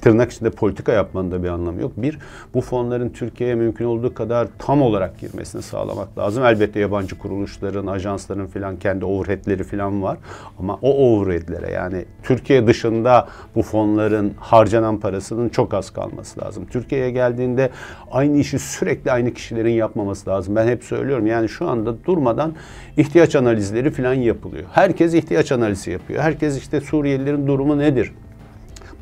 tırnak 0.00 0.32
içinde 0.32 0.50
politika 0.50 0.92
yapmanın 0.92 1.30
da 1.30 1.42
bir 1.42 1.48
anlamı 1.48 1.80
yok. 1.82 1.92
Bir, 1.96 2.18
bu 2.54 2.60
fonların 2.60 3.08
Türkiye'ye 3.08 3.54
mümkün 3.54 3.84
olduğu 3.84 4.14
kadar 4.14 4.48
tam 4.58 4.82
olarak 4.82 5.18
girmesini 5.20 5.62
sağlamak 5.62 6.18
lazım. 6.18 6.44
Elbette 6.44 6.80
yabancı 6.80 7.18
kuruluşların, 7.18 7.86
ajansların 7.86 8.46
filan 8.46 8.76
kendi 8.76 9.04
overheadleri 9.04 9.64
filan 9.64 10.02
var. 10.02 10.18
Ama 10.58 10.78
o 10.82 11.16
overheadlere 11.18 11.72
yani 11.72 12.04
Türkiye 12.22 12.66
dışında 12.66 13.28
bu 13.54 13.62
fonların 13.62 14.34
harcanan 14.40 15.00
parasının 15.00 15.48
çok 15.48 15.74
az 15.74 15.90
kalması 15.90 16.40
lazım. 16.40 16.66
Türkiye'ye 16.70 17.10
geldiğinde 17.10 17.70
aynı 18.10 18.38
işi 18.38 18.58
sürekli 18.58 19.12
aynı 19.12 19.34
kişilerin 19.34 19.72
yapmaması 19.72 20.30
lazım. 20.30 20.56
Ben 20.56 20.68
hep 20.68 20.84
söylüyorum 20.84 21.26
yani 21.26 21.48
şu 21.48 21.68
anda 21.68 22.04
durmadan 22.04 22.54
ihtiyaç 22.96 23.36
analizleri 23.36 23.90
filan 23.90 24.14
yapılıyor. 24.14 24.64
Herkes 24.72 25.14
ihtiyaç 25.14 25.52
analizi 25.52 25.90
yapıyor. 25.90 26.22
Herkes 26.22 26.58
işte 26.58 26.80
Suriyelilerin 26.80 27.46
durumu 27.46 27.78
nedir? 27.78 28.12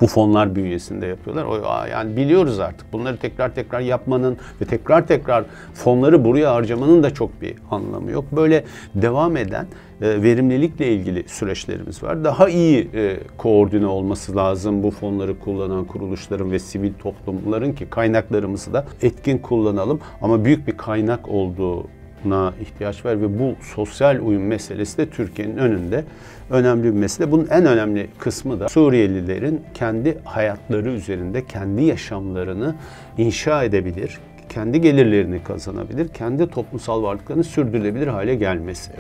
Bu 0.00 0.07
fonlar 0.07 0.57
bünyesinde 0.57 1.07
yapıyorlar. 1.07 1.45
O 1.45 1.87
yani 1.91 2.17
biliyoruz 2.17 2.61
artık. 2.61 2.93
Bunları 2.93 3.17
tekrar 3.17 3.55
tekrar 3.55 3.81
yapmanın 3.81 4.37
ve 4.61 4.65
tekrar 4.65 5.07
tekrar 5.07 5.45
fonları 5.75 6.25
buraya 6.25 6.55
harcamanın 6.55 7.03
da 7.03 7.15
çok 7.15 7.43
bir 7.43 7.55
anlamı 7.71 8.11
yok. 8.11 8.25
Böyle 8.33 8.65
devam 8.95 9.37
eden 9.37 9.67
e, 10.00 10.23
verimlilikle 10.23 10.93
ilgili 10.93 11.29
süreçlerimiz 11.29 12.03
var. 12.03 12.25
Daha 12.25 12.49
iyi 12.49 12.91
e, 12.95 13.17
koordine 13.37 13.87
olması 13.87 14.37
lazım 14.37 14.83
bu 14.83 14.91
fonları 14.91 15.38
kullanan 15.38 15.85
kuruluşların 15.85 16.50
ve 16.50 16.59
sivil 16.59 16.93
toplumların 16.95 17.73
ki 17.73 17.87
kaynaklarımızı 17.91 18.73
da 18.73 18.87
etkin 19.03 19.38
kullanalım. 19.38 20.00
Ama 20.23 20.45
büyük 20.45 20.67
bir 20.67 20.76
kaynak 20.76 21.29
olduğu 21.29 21.96
na 22.30 22.54
ihtiyaç 22.61 23.04
var 23.04 23.23
ve 23.23 23.38
bu 23.38 23.54
sosyal 23.75 24.21
uyum 24.26 24.42
meselesi 24.42 24.99
de 24.99 25.11
Türkiye'nin 25.11 25.56
önünde 25.56 26.04
önemli 26.50 26.85
bir 26.85 26.90
mesele. 26.90 27.30
Bunun 27.30 27.47
en 27.50 27.66
önemli 27.66 28.09
kısmı 28.18 28.61
da 28.61 28.68
Suriyelilerin 28.68 29.61
kendi 29.75 30.18
hayatları 30.25 30.90
üzerinde 30.90 31.47
kendi 31.47 31.83
yaşamlarını 31.83 32.75
inşa 33.18 33.64
edebilir, 33.64 34.18
kendi 34.49 34.80
gelirlerini 34.80 35.42
kazanabilir, 35.42 36.09
kendi 36.09 36.50
toplumsal 36.50 37.02
varlıklarını 37.02 37.45
sürdürülebilir 37.45 38.06
hale 38.06 38.35
gelmesi. 38.35 38.92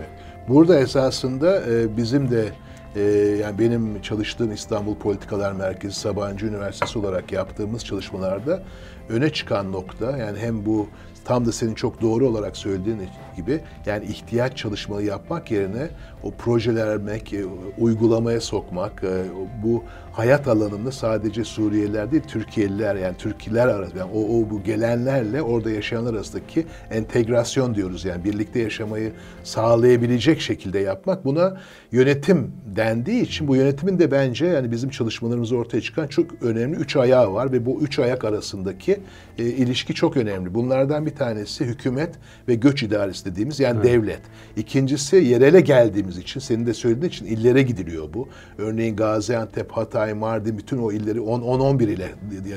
Burada 0.48 0.78
esasında 0.78 1.60
e, 1.60 1.96
bizim 1.96 2.30
de 2.30 2.44
e, 2.96 3.00
yani 3.42 3.58
benim 3.58 4.02
çalıştığım 4.02 4.52
İstanbul 4.52 4.94
Politikalar 4.94 5.52
Merkezi 5.52 5.94
Sabancı 5.94 6.46
Üniversitesi 6.46 6.98
olarak 6.98 7.32
yaptığımız 7.32 7.84
çalışmalarda 7.84 8.62
öne 9.08 9.30
çıkan 9.30 9.72
nokta 9.72 10.18
yani 10.18 10.38
hem 10.38 10.66
bu 10.66 10.88
tam 11.26 11.46
da 11.46 11.52
senin 11.52 11.74
çok 11.74 12.00
doğru 12.02 12.28
olarak 12.28 12.56
söylediğin 12.56 13.00
gibi 13.36 13.60
yani 13.86 14.04
ihtiyaç 14.04 14.56
çalışmaları 14.56 15.04
yapmak 15.04 15.50
yerine 15.50 15.88
o 16.22 16.30
projelermek, 16.30 17.32
e, 17.32 17.44
uygulamaya 17.78 18.40
sokmak, 18.40 19.04
e, 19.04 19.24
bu 19.62 19.84
hayat 20.12 20.48
alanında 20.48 20.92
sadece 20.92 21.44
Suriyeliler 21.44 22.12
değil 22.12 22.22
Türkiye'liler 22.28 22.96
yani 22.96 23.16
Türkiler 23.18 23.68
arasında 23.68 23.98
yani 23.98 24.10
o, 24.14 24.20
o 24.20 24.50
bu 24.50 24.62
gelenlerle 24.62 25.42
orada 25.42 25.70
yaşayanlar 25.70 26.14
arasındaki 26.14 26.66
entegrasyon 26.90 27.74
diyoruz 27.74 28.04
yani 28.04 28.24
birlikte 28.24 28.60
yaşamayı 28.60 29.12
sağlayabilecek 29.44 30.40
şekilde 30.40 30.78
yapmak 30.78 31.24
buna 31.24 31.56
yönetim 31.92 32.52
dendiği 32.76 33.22
için 33.22 33.48
bu 33.48 33.56
yönetimin 33.56 33.98
de 33.98 34.10
bence 34.10 34.46
yani 34.46 34.70
bizim 34.70 34.90
çalışmalarımızda 34.90 35.56
ortaya 35.56 35.80
çıkan 35.80 36.06
çok 36.06 36.42
önemli 36.42 36.76
üç 36.76 36.96
ayağı 36.96 37.32
var 37.32 37.52
ve 37.52 37.66
bu 37.66 37.80
üç 37.80 37.98
ayak 37.98 38.24
arasındaki 38.24 39.00
e, 39.38 39.44
ilişki 39.44 39.94
çok 39.94 40.16
önemli. 40.16 40.54
Bunlardan 40.54 41.06
bir 41.06 41.14
tanesi 41.16 41.64
hükümet 41.64 42.14
ve 42.48 42.54
göç 42.54 42.82
idaresi 42.82 43.24
dediğimiz 43.24 43.60
yani 43.60 43.82
devlet. 43.82 44.20
İkincisi 44.56 45.16
yerele 45.16 45.60
geldiğimiz 45.60 46.18
için 46.18 46.40
senin 46.40 46.66
de 46.66 46.74
söylediğin 46.74 47.10
için 47.10 47.26
illere 47.26 47.62
gidiliyor 47.62 48.08
bu. 48.14 48.28
Örneğin 48.58 48.96
Gaziantep, 48.96 49.72
Hatay, 49.72 50.14
Mardin 50.14 50.58
bütün 50.58 50.78
o 50.78 50.92
illeri 50.92 51.18
10-11 51.18 51.84
ile 51.84 52.08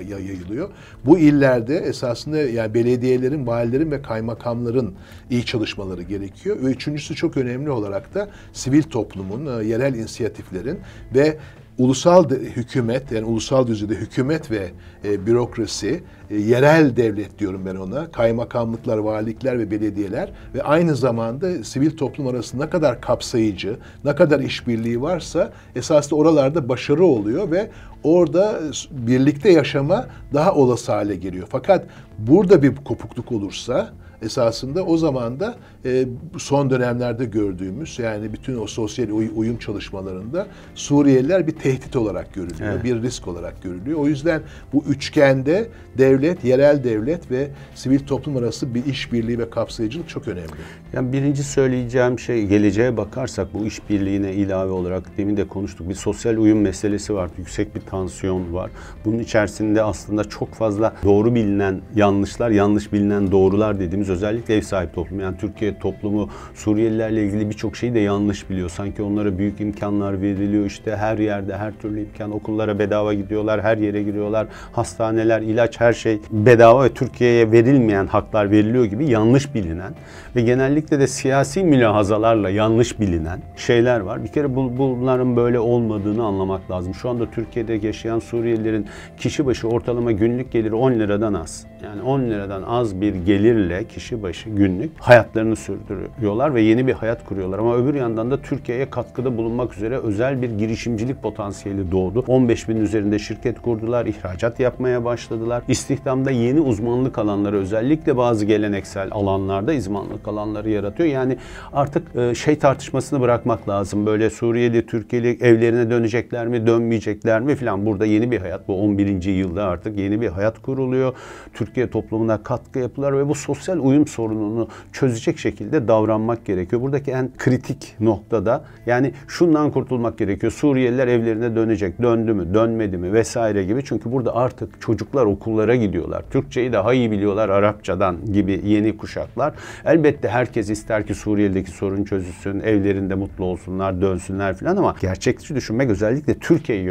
yayılıyor. 0.10 0.70
Bu 1.06 1.20
illerde 1.20 1.78
esasında 1.78 2.38
yani 2.38 2.74
belediyelerin, 2.74 3.48
valilerin 3.48 3.92
ve 3.92 4.02
kaymakamların 4.02 4.94
iyi 5.30 5.46
çalışmaları 5.46 6.02
gerekiyor. 6.02 6.58
Ve 6.64 6.66
üçüncüsü 6.66 7.16
çok 7.16 7.38
önemli 7.38 7.70
olarak 7.70 8.14
da 8.14 8.30
sivil 8.54 8.84
toplumun, 8.84 9.60
e, 9.60 9.68
yerel 9.68 9.94
inisiyatiflerin 9.94 10.80
ve 11.16 11.38
ulusal 11.80 12.30
hükümet 12.30 13.12
yani 13.12 13.26
ulusal 13.26 13.68
düzeyde 13.68 13.96
hükümet 13.96 14.52
ve 14.52 14.70
e, 15.06 15.26
bürokrasi, 15.26 16.04
e, 16.30 16.38
yerel 16.38 16.96
devlet 16.96 17.40
diyorum 17.40 17.62
ben 17.66 17.76
ona, 17.76 18.12
kaymakamlıklar, 18.12 18.98
valilikler 18.98 19.60
ve 19.60 19.72
belediyeler 19.72 20.32
ve 20.54 20.64
aynı 20.64 20.96
zamanda 20.96 21.64
sivil 21.64 21.98
toplum 21.98 22.28
arasında 22.28 22.64
ne 22.64 22.70
kadar 22.70 23.02
kapsayıcı, 23.02 23.78
ne 24.06 24.16
kadar 24.16 24.40
işbirliği 24.40 25.02
varsa 25.02 25.52
esasında 25.76 26.16
oralarda 26.16 26.70
başarı 26.70 27.06
oluyor 27.06 27.52
ve 27.52 27.70
orada 28.04 28.60
birlikte 28.92 29.52
yaşama 29.52 30.08
daha 30.34 30.54
olası 30.54 30.92
hale 30.92 31.16
geliyor. 31.16 31.48
Fakat 31.52 31.86
burada 32.18 32.64
bir 32.64 32.76
kopukluk 32.76 33.32
olursa 33.32 33.90
esasında 34.22 34.86
o 34.86 34.98
zaman 34.98 35.40
da 35.40 35.56
e, 35.86 36.06
son 36.38 36.70
dönemlerde 36.70 37.26
gördüğümüz 37.26 38.00
yani 38.00 38.34
bütün 38.34 38.62
o 38.62 38.68
sosyal 38.68 39.10
uy- 39.10 39.32
uyum 39.36 39.58
çalışmalarında 39.58 40.48
Suriyeliler 40.76 41.48
bir 41.48 41.52
tehdit 41.52 41.96
olarak 41.96 42.34
görülüyor, 42.34 42.72
Evet. 42.74 42.84
bir 42.84 43.02
risk 43.02 43.28
olarak 43.28 43.64
görülüyor. 43.64 44.00
O 44.00 44.08
yüzden 44.08 44.42
bu 44.74 44.84
üçgende 44.90 45.68
devlet, 45.98 46.44
yerel 46.44 46.84
devlet 46.84 47.32
ve 47.32 47.48
sivil 47.76 48.00
toplum 48.00 48.38
arası 48.38 48.76
bir 48.76 48.86
işbirliği 48.86 49.40
ve 49.40 49.50
kapsayıcılık 49.50 50.10
çok 50.10 50.28
önemli. 50.28 50.50
Yani 50.94 51.14
birinci 51.14 51.44
söyleyeceğim 51.44 52.20
şey 52.20 52.46
geleceğe 52.46 52.98
bakarsak 52.98 53.54
bu 53.54 53.66
işbirliğine 53.66 54.34
ilave 54.34 54.72
olarak 54.72 55.18
demin 55.18 55.38
de 55.38 55.48
konuştuk. 55.48 55.90
Bir 55.90 55.94
sosyal 55.96 56.38
uyum 56.38 56.62
meselesi 56.62 57.14
var. 57.14 57.30
Yüksek 57.38 57.76
bir 57.76 57.82
tansiyon 57.82 58.54
var. 58.54 58.72
Bunun 59.06 59.20
içerisinde 59.20 59.84
aslında 59.84 60.24
çok 60.24 60.54
fazla 60.54 60.94
doğru 61.04 61.36
bilinen 61.36 61.82
yanlışlar, 61.96 62.50
yanlış 62.50 62.94
bilinen 62.94 63.32
doğrular 63.32 63.80
dediğimiz 63.80 64.09
özellikle 64.10 64.56
ev 64.56 64.62
sahibi 64.62 64.92
toplum. 64.92 65.20
Yani 65.20 65.38
Türkiye 65.38 65.80
toplumu 65.80 66.30
Suriyelilerle 66.56 67.24
ilgili 67.26 67.50
birçok 67.50 67.76
şeyi 67.76 67.94
de 67.94 68.00
yanlış 68.00 68.50
biliyor. 68.50 68.70
Sanki 68.70 69.02
onlara 69.02 69.38
büyük 69.38 69.62
imkanlar 69.62 70.22
veriliyor. 70.22 70.66
İşte 70.66 70.96
her 70.96 71.18
yerde 71.18 71.58
her 71.58 71.74
türlü 71.82 72.00
imkan. 72.00 72.32
Okullara 72.32 72.80
bedava 72.80 73.14
gidiyorlar, 73.14 73.62
her 73.62 73.78
yere 73.78 74.04
giriyorlar. 74.04 74.48
Hastaneler, 74.72 75.42
ilaç 75.42 75.80
her 75.80 75.94
şey 75.94 76.20
bedava 76.32 76.84
ve 76.84 76.90
Türkiye'ye 76.90 77.52
verilmeyen 77.52 78.08
haklar 78.08 78.52
veriliyor 78.52 78.86
gibi 78.86 79.06
yanlış 79.10 79.56
bilinen 79.56 79.94
ve 80.36 80.42
genellikle 80.42 81.00
de 81.00 81.08
siyasi 81.08 81.64
mülahazalarla 81.64 82.50
yanlış 82.50 83.00
bilinen 83.00 83.40
şeyler 83.58 84.00
var. 84.00 84.24
Bir 84.24 84.28
kere 84.30 84.56
bu- 84.56 84.78
bunların 84.78 85.36
böyle 85.36 85.60
olmadığını 85.60 86.24
anlamak 86.24 86.72
lazım. 86.72 86.94
Şu 86.94 87.10
anda 87.10 87.26
Türkiye'de 87.32 87.74
yaşayan 87.74 88.20
Suriyelilerin 88.20 88.86
kişi 89.18 89.46
başı 89.46 89.68
ortalama 89.68 90.12
günlük 90.12 90.52
geliri 90.52 90.76
10 90.76 90.92
liradan 90.92 91.34
az. 91.34 91.66
yani 91.84 92.02
10 92.02 92.22
liradan 92.22 92.64
az 92.64 93.02
bir 93.02 93.16
gelirle 93.16 93.84
kişi 93.84 93.99
başı 94.24 94.50
günlük 94.50 94.92
hayatlarını 95.00 95.56
sürdürüyorlar 95.56 96.56
ve 96.56 96.62
yeni 96.62 96.88
bir 96.88 96.94
hayat 96.94 97.26
kuruyorlar. 97.26 97.60
Ama 97.60 97.76
öbür 97.76 97.94
yandan 97.94 98.32
da 98.32 98.42
Türkiye'ye 98.42 98.90
katkıda 98.90 99.38
bulunmak 99.38 99.78
üzere 99.78 99.98
özel 99.98 100.42
bir 100.42 100.50
girişimcilik 100.50 101.24
potansiyeli 101.24 101.92
doğdu. 101.92 102.24
15 102.28 102.70
bin 102.70 102.78
üzerinde 102.78 103.20
şirket 103.20 103.62
kurdular, 103.62 104.06
ihracat 104.06 104.60
yapmaya 104.60 105.06
başladılar. 105.06 105.64
İstihdamda 105.68 106.32
yeni 106.32 106.62
uzmanlık 106.62 107.18
alanları 107.18 107.58
özellikle 107.58 108.18
bazı 108.18 108.46
geleneksel 108.46 109.08
alanlarda 109.12 109.74
uzmanlık 109.90 110.28
alanları 110.28 110.70
yaratıyor. 110.70 111.10
Yani 111.10 111.38
artık 111.74 112.16
e, 112.16 112.36
şey 112.36 112.60
tartışmasını 112.60 113.22
bırakmak 113.22 113.70
lazım. 113.70 114.06
Böyle 114.06 114.30
Suriyeli, 114.30 114.86
Türkiye'li 114.86 115.38
evlerine 115.42 115.90
dönecekler 115.90 116.48
mi, 116.48 116.68
dönmeyecekler 116.68 117.42
mi 117.42 117.56
filan. 117.56 117.86
Burada 117.86 118.06
yeni 118.06 118.32
bir 118.32 118.38
hayat 118.38 118.68
bu 118.68 118.82
11. 118.82 119.24
yılda 119.24 119.64
artık 119.64 119.98
yeni 119.98 120.22
bir 120.22 120.28
hayat 120.28 120.62
kuruluyor. 120.62 121.14
Türkiye 121.54 121.90
toplumuna 121.90 122.44
katkı 122.44 122.80
yapılar 122.80 123.18
ve 123.18 123.30
bu 123.30 123.36
sosyal 123.36 123.80
uyum 123.90 124.08
sorununu 124.08 124.68
çözecek 124.94 125.40
şekilde 125.40 125.88
davranmak 125.88 126.46
gerekiyor. 126.46 126.82
Buradaki 126.82 127.12
en 127.12 127.30
kritik 127.38 127.96
noktada 128.00 128.64
yani 128.86 129.14
şundan 129.28 129.72
kurtulmak 129.72 130.18
gerekiyor. 130.18 130.52
Suriyeliler 130.52 131.08
evlerine 131.08 131.56
dönecek. 131.56 132.02
Döndü 132.02 132.34
mü, 132.34 132.54
dönmedi 132.54 132.98
mi 132.98 133.14
vesaire 133.14 133.64
gibi. 133.64 133.84
Çünkü 133.84 134.12
burada 134.12 134.36
artık 134.36 134.82
çocuklar 134.82 135.26
okullara 135.26 135.76
gidiyorlar. 135.76 136.24
Türkçeyi 136.32 136.74
daha 136.74 136.94
iyi 136.94 137.12
biliyorlar 137.12 137.50
Arapçadan 137.50 138.18
gibi 138.34 138.62
yeni 138.66 138.98
kuşaklar. 138.98 139.54
Elbette 139.86 140.28
herkes 140.30 140.70
ister 140.70 141.08
ki 141.08 141.16
Suriye'deki 141.16 141.72
sorun 141.72 142.04
çözülsün, 142.04 142.60
evlerinde 142.60 143.16
mutlu 143.16 143.46
olsunlar, 143.46 144.02
dönsünler 144.02 144.56
falan 144.56 144.78
ama 144.78 144.96
gerçekçi 145.02 145.56
düşünmek 145.56 145.90
özellikle 145.90 146.34
Türkiye'yi 146.34 146.86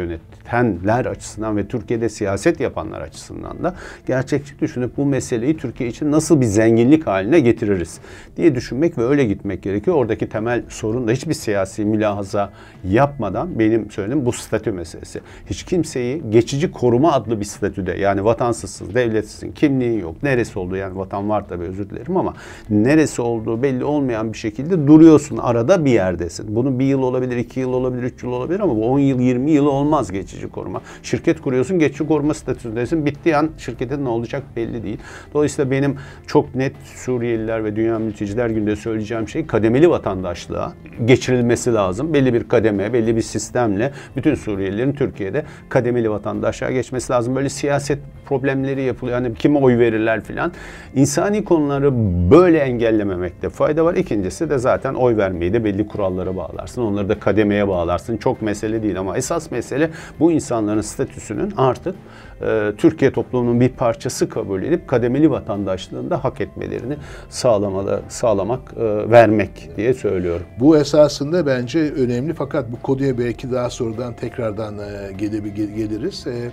yönetenler 0.53 1.05
açısından 1.05 1.57
ve 1.57 1.67
Türkiye'de 1.67 2.09
siyaset 2.09 2.59
yapanlar 2.59 3.01
açısından 3.01 3.63
da 3.63 3.75
gerçekçi 4.07 4.59
düşünüp 4.59 4.97
bu 4.97 5.05
meseleyi 5.05 5.57
Türkiye 5.57 5.89
için 5.89 6.11
nasıl 6.11 6.41
bir 6.41 6.45
zenginlik 6.45 7.07
haline 7.07 7.39
getiririz 7.39 7.99
diye 8.37 8.55
düşünmek 8.55 8.97
ve 8.97 9.05
öyle 9.05 9.25
gitmek 9.25 9.63
gerekiyor. 9.63 9.97
Oradaki 9.97 10.29
temel 10.29 10.63
sorun 10.69 11.07
da 11.07 11.11
hiçbir 11.11 11.33
siyasi 11.33 11.85
mülahaza 11.85 12.51
yapmadan 12.83 13.59
benim 13.59 13.91
söylediğim 13.91 14.25
bu 14.25 14.31
statü 14.31 14.71
meselesi. 14.71 15.21
Hiç 15.49 15.63
kimseyi 15.63 16.23
geçici 16.29 16.71
koruma 16.71 17.11
adlı 17.11 17.39
bir 17.39 17.45
statüde 17.45 17.91
yani 17.91 18.25
vatansızsın, 18.25 18.93
devletsizsin, 18.93 19.51
kimliğin 19.51 19.99
yok, 19.99 20.23
neresi 20.23 20.59
olduğu 20.59 20.75
yani 20.75 20.97
vatan 20.97 21.29
var 21.29 21.47
tabii 21.49 21.63
özür 21.63 21.89
dilerim 21.89 22.17
ama 22.17 22.33
neresi 22.69 23.21
olduğu 23.21 23.63
belli 23.63 23.83
olmayan 23.83 24.33
bir 24.33 24.37
şekilde 24.37 24.87
duruyorsun. 24.87 25.37
Arada 25.37 25.85
bir 25.85 25.91
yerdesin. 25.91 26.55
Bunun 26.55 26.79
bir 26.79 26.85
yıl 26.85 27.01
olabilir, 27.01 27.37
iki 27.37 27.59
yıl 27.59 27.73
olabilir, 27.73 28.03
üç 28.03 28.23
yıl 28.23 28.31
olabilir 28.31 28.59
ama 28.59 28.75
bu 28.75 28.91
on 28.91 28.99
yıl, 28.99 29.19
yirmi 29.19 29.51
yıl 29.51 29.65
olmaz 29.65 30.11
geçici 30.11 30.38
koruma. 30.47 30.81
Şirket 31.03 31.41
kuruyorsun, 31.41 31.79
geçici 31.79 32.07
koruma 32.07 32.33
statüsündesin. 32.33 33.05
Bittiği 33.05 33.37
an 33.37 33.49
şirketin 33.57 34.05
ne 34.05 34.09
olacak 34.09 34.43
belli 34.55 34.83
değil. 34.83 34.97
Dolayısıyla 35.33 35.71
benim 35.71 35.95
çok 36.27 36.55
net 36.55 36.73
Suriyeliler 36.95 37.63
ve 37.63 37.75
Dünya 37.75 37.99
Mülteciler 37.99 38.49
Günü'nde 38.49 38.75
söyleyeceğim 38.75 39.27
şey 39.27 39.47
kademeli 39.47 39.89
vatandaşlığa 39.89 40.73
geçirilmesi 41.05 41.73
lazım. 41.73 42.13
Belli 42.13 42.33
bir 42.33 42.47
kademe, 42.47 42.93
belli 42.93 43.15
bir 43.15 43.21
sistemle 43.21 43.91
bütün 44.15 44.35
Suriyelilerin 44.35 44.93
Türkiye'de 44.93 45.43
kademeli 45.69 46.09
vatandaşlığa 46.11 46.71
geçmesi 46.71 47.13
lazım. 47.13 47.35
Böyle 47.35 47.49
siyaset 47.49 47.99
problemleri 48.25 48.81
yapılıyor. 48.81 49.17
Hani 49.17 49.33
kime 49.33 49.59
oy 49.59 49.77
verirler 49.77 50.21
filan. 50.21 50.51
İnsani 50.95 51.43
konuları 51.43 51.91
böyle 52.31 52.59
engellememekte 52.59 53.49
fayda 53.49 53.85
var. 53.85 53.95
İkincisi 53.95 54.49
de 54.49 54.57
zaten 54.57 54.93
oy 54.93 55.17
vermeyi 55.17 55.53
de 55.53 55.63
belli 55.63 55.87
kurallara 55.87 56.35
bağlarsın. 56.35 56.81
Onları 56.81 57.09
da 57.09 57.19
kademeye 57.19 57.67
bağlarsın. 57.67 58.17
Çok 58.17 58.41
mesele 58.41 58.83
değil 58.83 58.99
ama 58.99 59.17
esas 59.17 59.51
mesele 59.51 59.89
bu 60.19 60.28
insanların 60.31 60.81
statüsünün 60.81 61.53
artık 61.57 61.95
e, 62.41 62.71
Türkiye 62.77 63.11
toplumunun 63.11 63.59
bir 63.59 63.69
parçası 63.69 64.29
kabul 64.29 64.63
edip 64.63 64.87
kademeli 64.87 65.31
vatandaşlığında 65.31 66.23
hak 66.23 66.41
etmelerini 66.41 66.97
sağlamalı, 67.29 68.01
sağlamak, 68.09 68.73
e, 68.77 69.11
vermek 69.11 69.69
diye 69.77 69.93
söylüyorum. 69.93 70.45
Bu 70.59 70.77
esasında 70.77 71.45
bence 71.45 71.79
önemli 71.79 72.33
fakat 72.33 72.71
bu 72.71 72.81
konuya 72.81 73.17
belki 73.17 73.51
daha 73.51 73.69
sonradan 73.69 74.13
tekrardan 74.13 74.77
e, 74.77 75.11
geliriz. 75.17 76.27
E, 76.27 76.51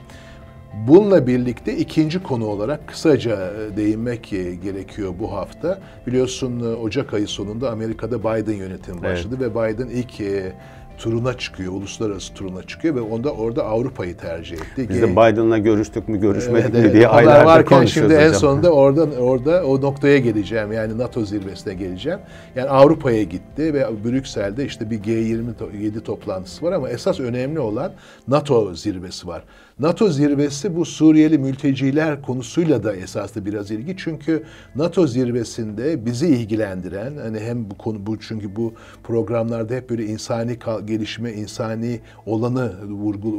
Bununla 0.89 1.27
birlikte 1.27 1.77
ikinci 1.77 2.23
konu 2.23 2.47
olarak 2.47 2.89
kısaca 2.89 3.53
e, 3.53 3.77
değinmek 3.77 4.33
e, 4.33 4.55
gerekiyor 4.55 5.15
bu 5.19 5.33
hafta. 5.33 5.79
Biliyorsun 6.07 6.61
e, 6.61 6.77
Ocak 6.77 7.15
ayı 7.15 7.29
sonunda 7.29 7.71
Amerika'da 7.71 8.21
Biden 8.21 8.55
yönetimi 8.55 9.03
başladı 9.03 9.37
evet. 9.41 9.55
ve 9.57 9.75
Biden 9.75 9.89
ilk 9.89 10.21
turuna 10.99 11.39
çıkıyor, 11.39 11.73
uluslararası 11.73 12.35
turuna 12.35 12.63
çıkıyor 12.63 12.95
ve 12.95 13.01
onda 13.01 13.33
orada 13.33 13.65
Avrupa'yı 13.65 14.17
tercih 14.17 14.57
etti. 14.57 14.89
Biz 14.89 15.03
de 15.03 15.13
Biden'la 15.13 15.59
görüştük 15.59 16.09
mü, 16.09 16.21
görüşmedik 16.21 16.75
evet, 16.75 16.85
mi 16.85 16.93
diye 16.93 17.09
aylardır 17.09 17.45
varken 17.45 17.85
şimdi 17.85 18.07
hocam. 18.07 18.21
en 18.21 18.33
sonunda 18.33 18.71
orada 18.71 19.03
orada 19.21 19.65
o 19.67 19.81
noktaya 19.81 20.19
geleceğim. 20.19 20.73
Yani 20.73 20.99
NATO 20.99 21.25
zirvesine 21.25 21.75
geleceğim. 21.75 22.19
Yani 22.57 22.69
Avrupa'ya 22.69 23.23
gitti 23.23 23.75
ve 23.75 23.87
Brüksel'de 24.05 24.65
işte 24.65 24.91
bir 24.91 25.01
G27 25.01 26.01
toplantısı 26.01 26.67
var 26.67 26.73
ama 26.73 26.91
esas 26.91 27.21
önemli 27.21 27.61
olan 27.61 27.93
NATO 28.29 28.75
zirvesi 28.75 29.27
var. 29.27 29.43
NATO 29.81 30.11
zirvesi 30.11 30.77
bu 30.77 30.85
Suriyeli 30.85 31.39
mülteciler 31.39 32.23
konusuyla 32.23 32.85
da 32.85 32.97
esaslı 32.97 33.45
biraz 33.45 33.71
ilgi. 33.71 33.97
Çünkü 33.97 34.45
NATO 34.75 35.07
zirvesinde 35.07 36.07
bizi 36.07 36.29
ilgilendiren 36.29 37.17
hani 37.17 37.41
hem 37.41 37.71
bu 37.71 37.79
konu 37.79 38.07
bu 38.07 38.21
çünkü 38.21 38.57
bu 38.57 38.75
programlarda 39.05 39.75
hep 39.75 39.91
böyle 39.91 40.05
insani 40.07 40.59
gelişme, 40.85 41.33
insani 41.33 42.01
olanı 42.27 42.73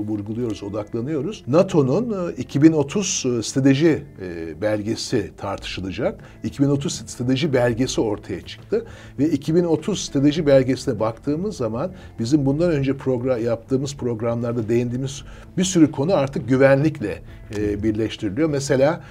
vurguluyoruz, 0.08 0.64
odaklanıyoruz. 0.64 1.44
NATO'nun 1.48 2.32
2030 2.32 3.24
e, 3.26 3.30
e, 3.30 3.44
strateji 3.44 4.04
e, 4.22 4.62
belgesi 4.62 5.32
tartışılacak. 5.38 6.20
2030 6.44 6.94
strateji 6.94 7.54
belgesi 7.54 8.02
ortaya 8.02 8.42
çıktı 8.42 8.86
ve 9.20 9.30
2030 9.30 10.02
strateji 10.02 10.46
belgesine 10.46 11.00
baktığımız 11.00 11.58
zaman 11.58 11.92
bizim 12.20 12.46
bundan 12.46 12.72
önce 12.72 12.98
program 12.98 13.44
yaptığımız 13.44 13.96
programlarda 13.96 14.70
değindiğimiz 14.70 15.24
bir 15.58 15.64
sürü 15.64 15.92
konu 15.92 16.14
artık 16.14 16.50
güvenlikle 16.50 17.22
birleştiriliyor. 17.58 18.50
Mesela 18.50 19.02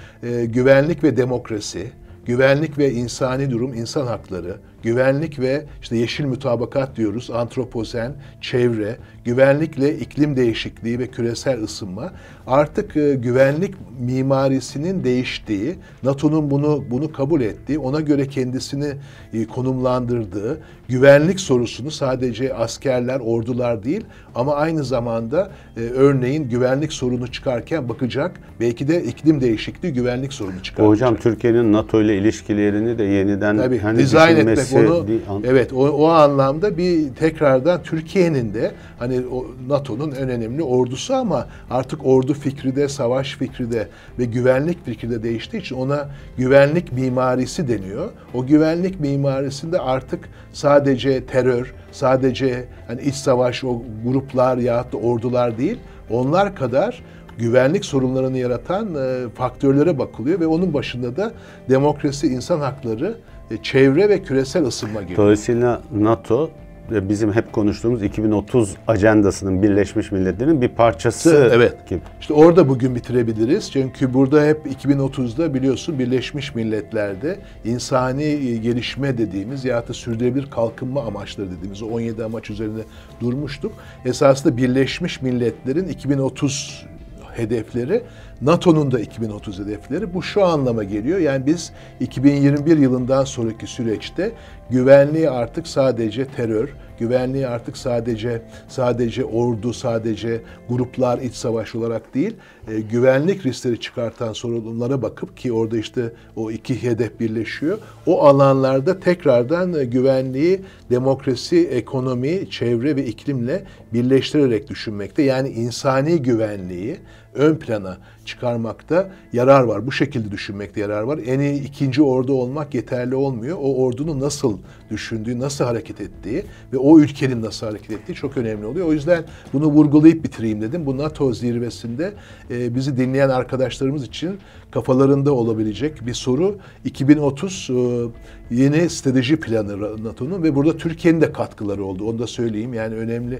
güvenlik 0.43 1.03
ve 1.03 1.17
demokrasi, 1.17 1.87
güvenlik 2.25 2.77
ve 2.77 2.91
insani 2.91 3.51
durum, 3.51 3.73
insan 3.73 4.07
hakları, 4.07 4.57
güvenlik 4.83 5.39
ve 5.39 5.65
işte 5.81 5.97
yeşil 5.97 6.25
mütabakat 6.25 6.95
diyoruz, 6.95 7.29
antroposen, 7.33 8.13
çevre, 8.41 8.97
güvenlikle 9.25 9.97
iklim 9.97 10.35
değişikliği 10.35 10.99
ve 10.99 11.07
küresel 11.07 11.63
ısınma 11.63 12.11
artık 12.47 12.97
e, 12.97 13.13
güvenlik 13.15 13.75
mimarisinin 13.99 15.03
değiştiği, 15.03 15.75
NATO'nun 16.03 16.51
bunu 16.51 16.83
bunu 16.91 17.11
kabul 17.11 17.41
ettiği, 17.41 17.79
ona 17.79 17.99
göre 17.99 18.27
kendisini 18.27 18.93
e, 19.33 19.45
konumlandırdığı, 19.45 20.59
güvenlik 20.87 21.39
sorusunu 21.39 21.91
sadece 21.91 22.53
askerler, 22.53 23.19
ordular 23.19 23.83
değil 23.83 24.05
ama 24.35 24.55
aynı 24.55 24.83
zamanda 24.83 25.51
e, 25.77 25.79
örneğin 25.79 26.49
güvenlik 26.49 26.93
sorunu 26.93 27.27
çıkarken 27.27 27.89
bakacak, 27.89 28.39
belki 28.59 28.87
de 28.87 29.03
iklim 29.03 29.41
değişikliği 29.41 29.93
güvenlik 29.93 30.33
sorunu 30.33 30.63
çıkaracak. 30.63 30.91
Hocam 30.91 31.15
Türkiye'nin 31.15 31.73
NATO 31.73 32.01
ile 32.01 32.17
ilişkilerini 32.17 32.97
de 32.97 33.03
yeniden 33.03 33.57
Tabii, 33.57 33.79
hani 33.79 33.97
dizayn 33.97 34.37
etmek 34.37 34.66
onu 34.73 35.05
evet 35.45 35.73
o, 35.73 35.77
o 35.77 36.07
anlamda 36.07 36.77
bir 36.77 37.15
tekrardan 37.15 37.83
Türkiye'nin 37.83 38.53
de 38.53 38.71
hani 38.99 39.21
NATO'nun 39.67 40.11
en 40.11 40.29
önemli 40.29 40.63
ordusu 40.63 41.13
ama 41.13 41.47
artık 41.69 42.05
ordu 42.05 42.33
fikri 42.33 42.75
de, 42.75 42.89
savaş 42.89 43.35
fikri 43.35 43.71
de 43.71 43.87
ve 44.19 44.25
güvenlik 44.25 44.85
fikri 44.85 45.09
de 45.09 45.23
değiştiği 45.23 45.61
için 45.61 45.75
ona 45.75 46.09
güvenlik 46.37 46.91
mimarisi 46.91 47.67
deniyor. 47.67 48.09
O 48.33 48.45
güvenlik 48.45 48.99
mimarisinde 48.99 49.79
artık 49.79 50.29
sadece 50.53 51.25
terör, 51.25 51.73
sadece 51.91 52.65
hani 52.87 53.01
iç 53.01 53.15
savaş 53.15 53.63
o 53.63 53.81
gruplar 54.05 54.57
ya 54.57 54.85
da 54.91 54.97
ordular 54.97 55.57
değil, 55.57 55.77
onlar 56.09 56.55
kadar 56.55 57.03
güvenlik 57.37 57.85
sorunlarını 57.85 58.37
yaratan 58.37 58.95
e, 58.95 59.29
faktörlere 59.29 59.99
bakılıyor 59.99 60.39
ve 60.39 60.47
onun 60.47 60.73
başında 60.73 61.17
da 61.17 61.31
demokrasi, 61.69 62.27
insan 62.27 62.59
hakları, 62.59 63.17
çevre 63.63 64.09
ve 64.09 64.21
küresel 64.23 64.65
ısınma 64.65 65.01
geliyor. 65.01 65.17
Dolayısıyla 65.17 65.81
NATO 65.91 66.49
bizim 66.91 67.33
hep 67.33 67.53
konuştuğumuz 67.53 68.03
2030 68.03 68.75
ajandasının 68.87 69.63
Birleşmiş 69.63 70.11
Milletler'in 70.11 70.61
bir 70.61 70.67
parçası. 70.69 71.51
Evet. 71.53 71.89
Gibi. 71.89 71.99
İşte 72.21 72.33
orada 72.33 72.69
bugün 72.69 72.95
bitirebiliriz. 72.95 73.71
Çünkü 73.71 74.13
burada 74.13 74.45
hep 74.45 74.65
2030'da 74.65 75.53
biliyorsun 75.53 75.99
Birleşmiş 75.99 76.55
Milletler'de 76.55 77.39
insani 77.65 78.23
e, 78.23 78.57
gelişme 78.57 79.17
dediğimiz 79.17 79.65
ya 79.65 79.87
da 79.87 79.93
sürdürülebilir 79.93 80.49
kalkınma 80.49 81.03
amaçları 81.03 81.51
dediğimiz 81.51 81.83
o 81.83 81.87
17 81.87 82.23
amaç 82.23 82.49
üzerinde 82.49 82.81
durmuştuk. 83.21 83.71
Esasında 84.05 84.57
Birleşmiş 84.57 85.21
Milletler'in 85.21 85.87
2030 85.87 86.85
hedefleri 87.33 88.03
NATO'nun 88.41 88.91
da 88.91 88.99
2030 88.99 89.59
hedefleri. 89.59 90.13
Bu 90.13 90.23
şu 90.23 90.45
anlama 90.45 90.83
geliyor. 90.83 91.19
Yani 91.19 91.45
biz 91.45 91.71
2021 91.99 92.77
yılından 92.77 93.23
sonraki 93.23 93.67
süreçte 93.67 94.31
güvenliği 94.69 95.29
artık 95.29 95.67
sadece 95.67 96.25
terör, 96.25 96.69
güvenliği 96.99 97.47
artık 97.47 97.77
sadece 97.77 98.41
sadece 98.67 99.25
ordu, 99.25 99.73
sadece 99.73 100.41
gruplar, 100.69 101.19
iç 101.19 101.33
savaş 101.33 101.75
olarak 101.75 102.13
değil, 102.13 102.35
e, 102.67 102.79
güvenlik 102.79 103.45
riskleri 103.45 103.79
çıkartan 103.79 104.33
sorunlara 104.33 105.01
bakıp 105.01 105.37
ki 105.37 105.53
orada 105.53 105.77
işte 105.77 106.13
o 106.35 106.51
iki 106.51 106.83
hedef 106.83 107.19
birleşiyor. 107.19 107.77
O 108.05 108.25
alanlarda 108.25 108.99
tekrardan 108.99 109.73
e, 109.73 109.85
güvenliği, 109.85 110.61
demokrasi, 110.89 111.67
ekonomi, 111.67 112.49
çevre 112.49 112.95
ve 112.95 113.05
iklimle 113.05 113.63
birleştirerek 113.93 114.69
düşünmekte. 114.69 115.23
Yani 115.23 115.49
insani 115.49 116.21
güvenliği 116.21 116.97
ön 117.33 117.55
plana 117.55 117.97
çıkarmakta 118.25 119.09
yarar 119.33 119.63
var. 119.63 119.87
Bu 119.87 119.91
şekilde 119.91 120.31
düşünmekte 120.31 120.81
yarar 120.81 121.01
var. 121.01 121.19
En 121.25 121.39
iyi 121.39 121.63
ikinci 121.63 122.01
ordu 122.01 122.33
olmak 122.33 122.73
yeterli 122.73 123.15
olmuyor. 123.15 123.57
O 123.61 123.75
ordunun 123.75 124.19
nasıl 124.19 124.56
düşündüğü, 124.91 125.39
nasıl 125.39 125.65
hareket 125.65 126.01
ettiği 126.01 126.43
ve 126.73 126.77
o 126.77 126.99
ülkenin 126.99 127.41
nasıl 127.41 127.67
hareket 127.67 127.91
ettiği 127.91 128.13
çok 128.13 128.37
önemli 128.37 128.65
oluyor. 128.65 128.87
O 128.87 128.93
yüzden 128.93 129.23
bunu 129.53 129.65
vurgulayıp 129.65 130.23
bitireyim 130.23 130.61
dedim. 130.61 130.85
Bu 130.85 130.97
NATO 130.97 131.33
zirvesinde 131.33 132.13
e, 132.51 132.75
bizi 132.75 132.97
dinleyen 132.97 133.29
arkadaşlarımız 133.29 134.03
için 134.03 134.39
kafalarında 134.77 135.33
olabilecek 135.33 136.05
bir 136.05 136.13
soru. 136.13 136.57
2030 136.85 137.69
e, 137.69 138.55
yeni 138.55 138.89
strateji 138.89 139.39
planı 139.39 140.03
NATO'nun 140.03 140.43
ve 140.43 140.55
burada 140.55 140.77
Türkiye'nin 140.77 141.21
de 141.21 141.31
katkıları 141.31 141.83
oldu. 141.83 142.09
Onu 142.09 142.19
da 142.19 142.27
söyleyeyim. 142.27 142.73
Yani 142.73 142.95
önemli 142.95 143.39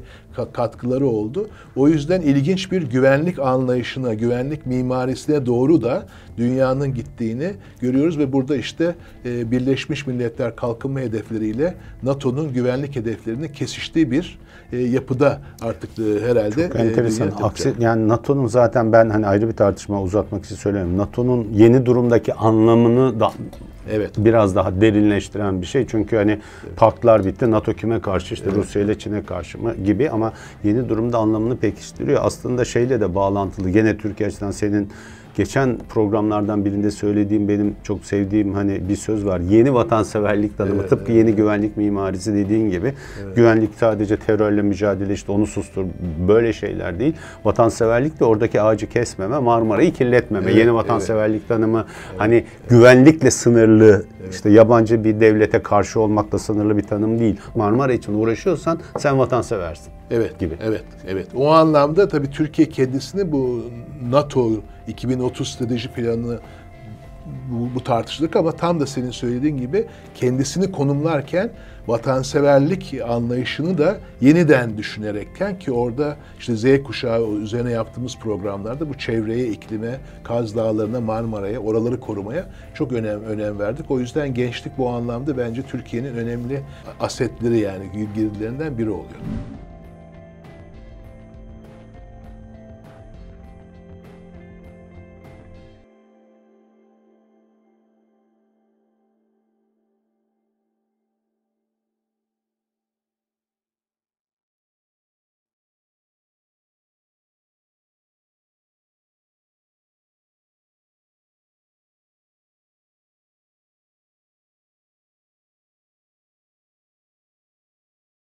katkıları 0.53 1.07
oldu. 1.07 1.49
O 1.75 1.87
yüzden 1.87 2.21
ilginç 2.21 2.71
bir 2.71 2.81
güvenlik 2.81 3.39
anlayışına, 3.39 4.13
güvenlik 4.13 4.65
mimarisine 4.65 5.45
doğru 5.45 5.81
da 5.81 6.07
dünyanın 6.37 6.93
gittiğini 6.93 7.51
görüyoruz 7.81 8.17
ve 8.17 8.33
burada 8.33 8.57
işte 8.57 8.95
e, 9.25 9.51
Birleşmiş 9.51 10.07
Milletler 10.07 10.55
kalkınma 10.55 10.99
hedefleriyle 10.99 11.75
NATO'nun 12.03 12.53
güvenlik 12.53 12.95
hedeflerinin 12.95 13.47
kesiştiği 13.47 14.11
bir 14.11 14.39
e, 14.71 14.77
yapıda 14.77 15.41
artık 15.61 15.89
e, 15.99 16.21
herhalde. 16.29 16.67
Çok 16.67 16.79
enteresan. 16.79 17.31
Aksi, 17.41 17.73
yani 17.79 18.07
NATO'nun 18.07 18.47
zaten 18.47 18.91
ben 18.91 19.09
hani 19.09 19.27
ayrı 19.27 19.47
bir 19.47 19.53
tartışma 19.53 20.01
uzatmak 20.01 20.45
için 20.45 20.55
söylüyorum. 20.55 20.97
NATO'nun 20.97 21.26
yeni 21.53 21.85
durumdaki 21.85 22.33
anlamını 22.33 23.19
da 23.19 23.31
Evet. 23.91 24.11
Biraz 24.17 24.55
daha 24.55 24.81
derinleştiren 24.81 25.61
bir 25.61 25.65
şey. 25.65 25.87
Çünkü 25.87 26.15
hani 26.15 26.31
evet. 26.31 26.77
paktlar 26.77 27.25
bitti. 27.25 27.51
NATO 27.51 27.73
kime 27.73 28.01
karşı? 28.01 28.33
işte 28.33 28.45
evet. 28.47 28.57
Rusya 28.57 28.81
ile 28.81 28.99
Çin'e 28.99 29.23
karşı 29.23 29.61
mı 29.61 29.75
gibi 29.75 30.09
ama 30.09 30.33
yeni 30.63 30.89
durumda 30.89 31.17
anlamını 31.17 31.57
pekiştiriyor. 31.57 32.19
Aslında 32.23 32.65
şeyle 32.65 33.01
de 33.01 33.15
bağlantılı. 33.15 33.69
Gene 33.69 33.97
Türkiye 33.97 34.27
açısından 34.27 34.51
senin 34.51 34.89
geçen 35.37 35.77
programlardan 35.89 36.65
birinde 36.65 36.91
söylediğim 36.91 37.47
benim 37.47 37.75
çok 37.83 38.05
sevdiğim 38.05 38.53
hani 38.53 38.89
bir 38.89 38.95
söz 38.95 39.25
var. 39.25 39.39
Yeni 39.39 39.73
vatanseverlik 39.73 40.57
tanımı 40.57 40.79
evet, 40.79 40.89
tıpkı 40.89 41.11
evet. 41.11 41.25
yeni 41.25 41.35
güvenlik 41.35 41.77
mimarisi 41.77 42.33
dediğin 42.33 42.69
gibi. 42.69 42.93
Evet. 43.23 43.35
Güvenlik 43.35 43.69
sadece 43.75 44.17
terörle 44.17 44.61
mücadele 44.61 45.13
işte 45.13 45.31
onu 45.31 45.47
sustur 45.47 45.85
böyle 46.27 46.53
şeyler 46.53 46.99
değil. 46.99 47.13
Vatanseverlik 47.45 48.19
de 48.19 48.25
oradaki 48.25 48.61
ağacı 48.61 48.89
kesmeme, 48.89 49.39
Marmara'yı 49.39 49.93
kirletmeme. 49.93 50.45
Evet, 50.45 50.57
yeni 50.57 50.73
vatanseverlik 50.73 51.39
evet. 51.39 51.47
tanımı 51.47 51.85
evet. 52.09 52.21
hani 52.21 52.43
güvenlikle 52.69 53.31
sınırlı 53.31 54.05
evet. 54.21 54.33
işte 54.33 54.49
yabancı 54.49 55.03
bir 55.03 55.19
devlete 55.19 55.59
karşı 55.59 55.99
olmakla 55.99 56.39
sınırlı 56.39 56.77
bir 56.77 56.83
tanım 56.83 57.19
değil. 57.19 57.35
Marmara 57.55 57.93
için 57.93 58.13
uğraşıyorsan 58.13 58.79
sen 58.97 59.19
vatanseversin. 59.19 59.91
Evet 60.11 60.39
gibi. 60.39 60.53
Evet, 60.63 60.83
evet. 61.07 61.27
O 61.35 61.51
anlamda 61.51 62.07
tabii 62.07 62.29
Türkiye 62.31 62.69
kendisini 62.69 63.31
bu 63.31 63.63
NATO 64.09 64.49
2030 64.87 65.49
strateji 65.49 65.89
planını 65.89 66.39
bu, 67.51 67.75
bu 67.75 67.83
tartıştık 67.83 68.35
ama 68.35 68.51
tam 68.51 68.79
da 68.79 68.87
senin 68.87 69.11
söylediğin 69.11 69.57
gibi 69.57 69.85
kendisini 70.15 70.71
konumlarken 70.71 71.49
vatanseverlik 71.87 72.95
anlayışını 73.07 73.77
da 73.77 73.97
yeniden 74.21 74.77
düşünerekken 74.77 75.59
ki 75.59 75.71
orada 75.71 76.17
işte 76.39 76.55
Z 76.55 76.83
kuşağı 76.83 77.29
üzerine 77.29 77.71
yaptığımız 77.71 78.17
programlarda 78.17 78.89
bu 78.89 78.97
çevreye, 78.97 79.47
iklime, 79.47 79.99
Kaz 80.23 80.55
Dağları'na, 80.55 81.01
Marmara'ya, 81.01 81.59
oraları 81.59 81.99
korumaya 81.99 82.45
çok 82.73 82.91
önem 82.91 83.23
önem 83.23 83.59
verdik. 83.59 83.91
O 83.91 83.99
yüzden 83.99 84.33
gençlik 84.33 84.77
bu 84.77 84.89
anlamda 84.89 85.37
bence 85.37 85.61
Türkiye'nin 85.61 86.15
önemli 86.15 86.61
asetleri 86.99 87.59
yani 87.59 87.85
girdilerinden 88.15 88.77
biri 88.77 88.89
oluyor. 88.89 89.21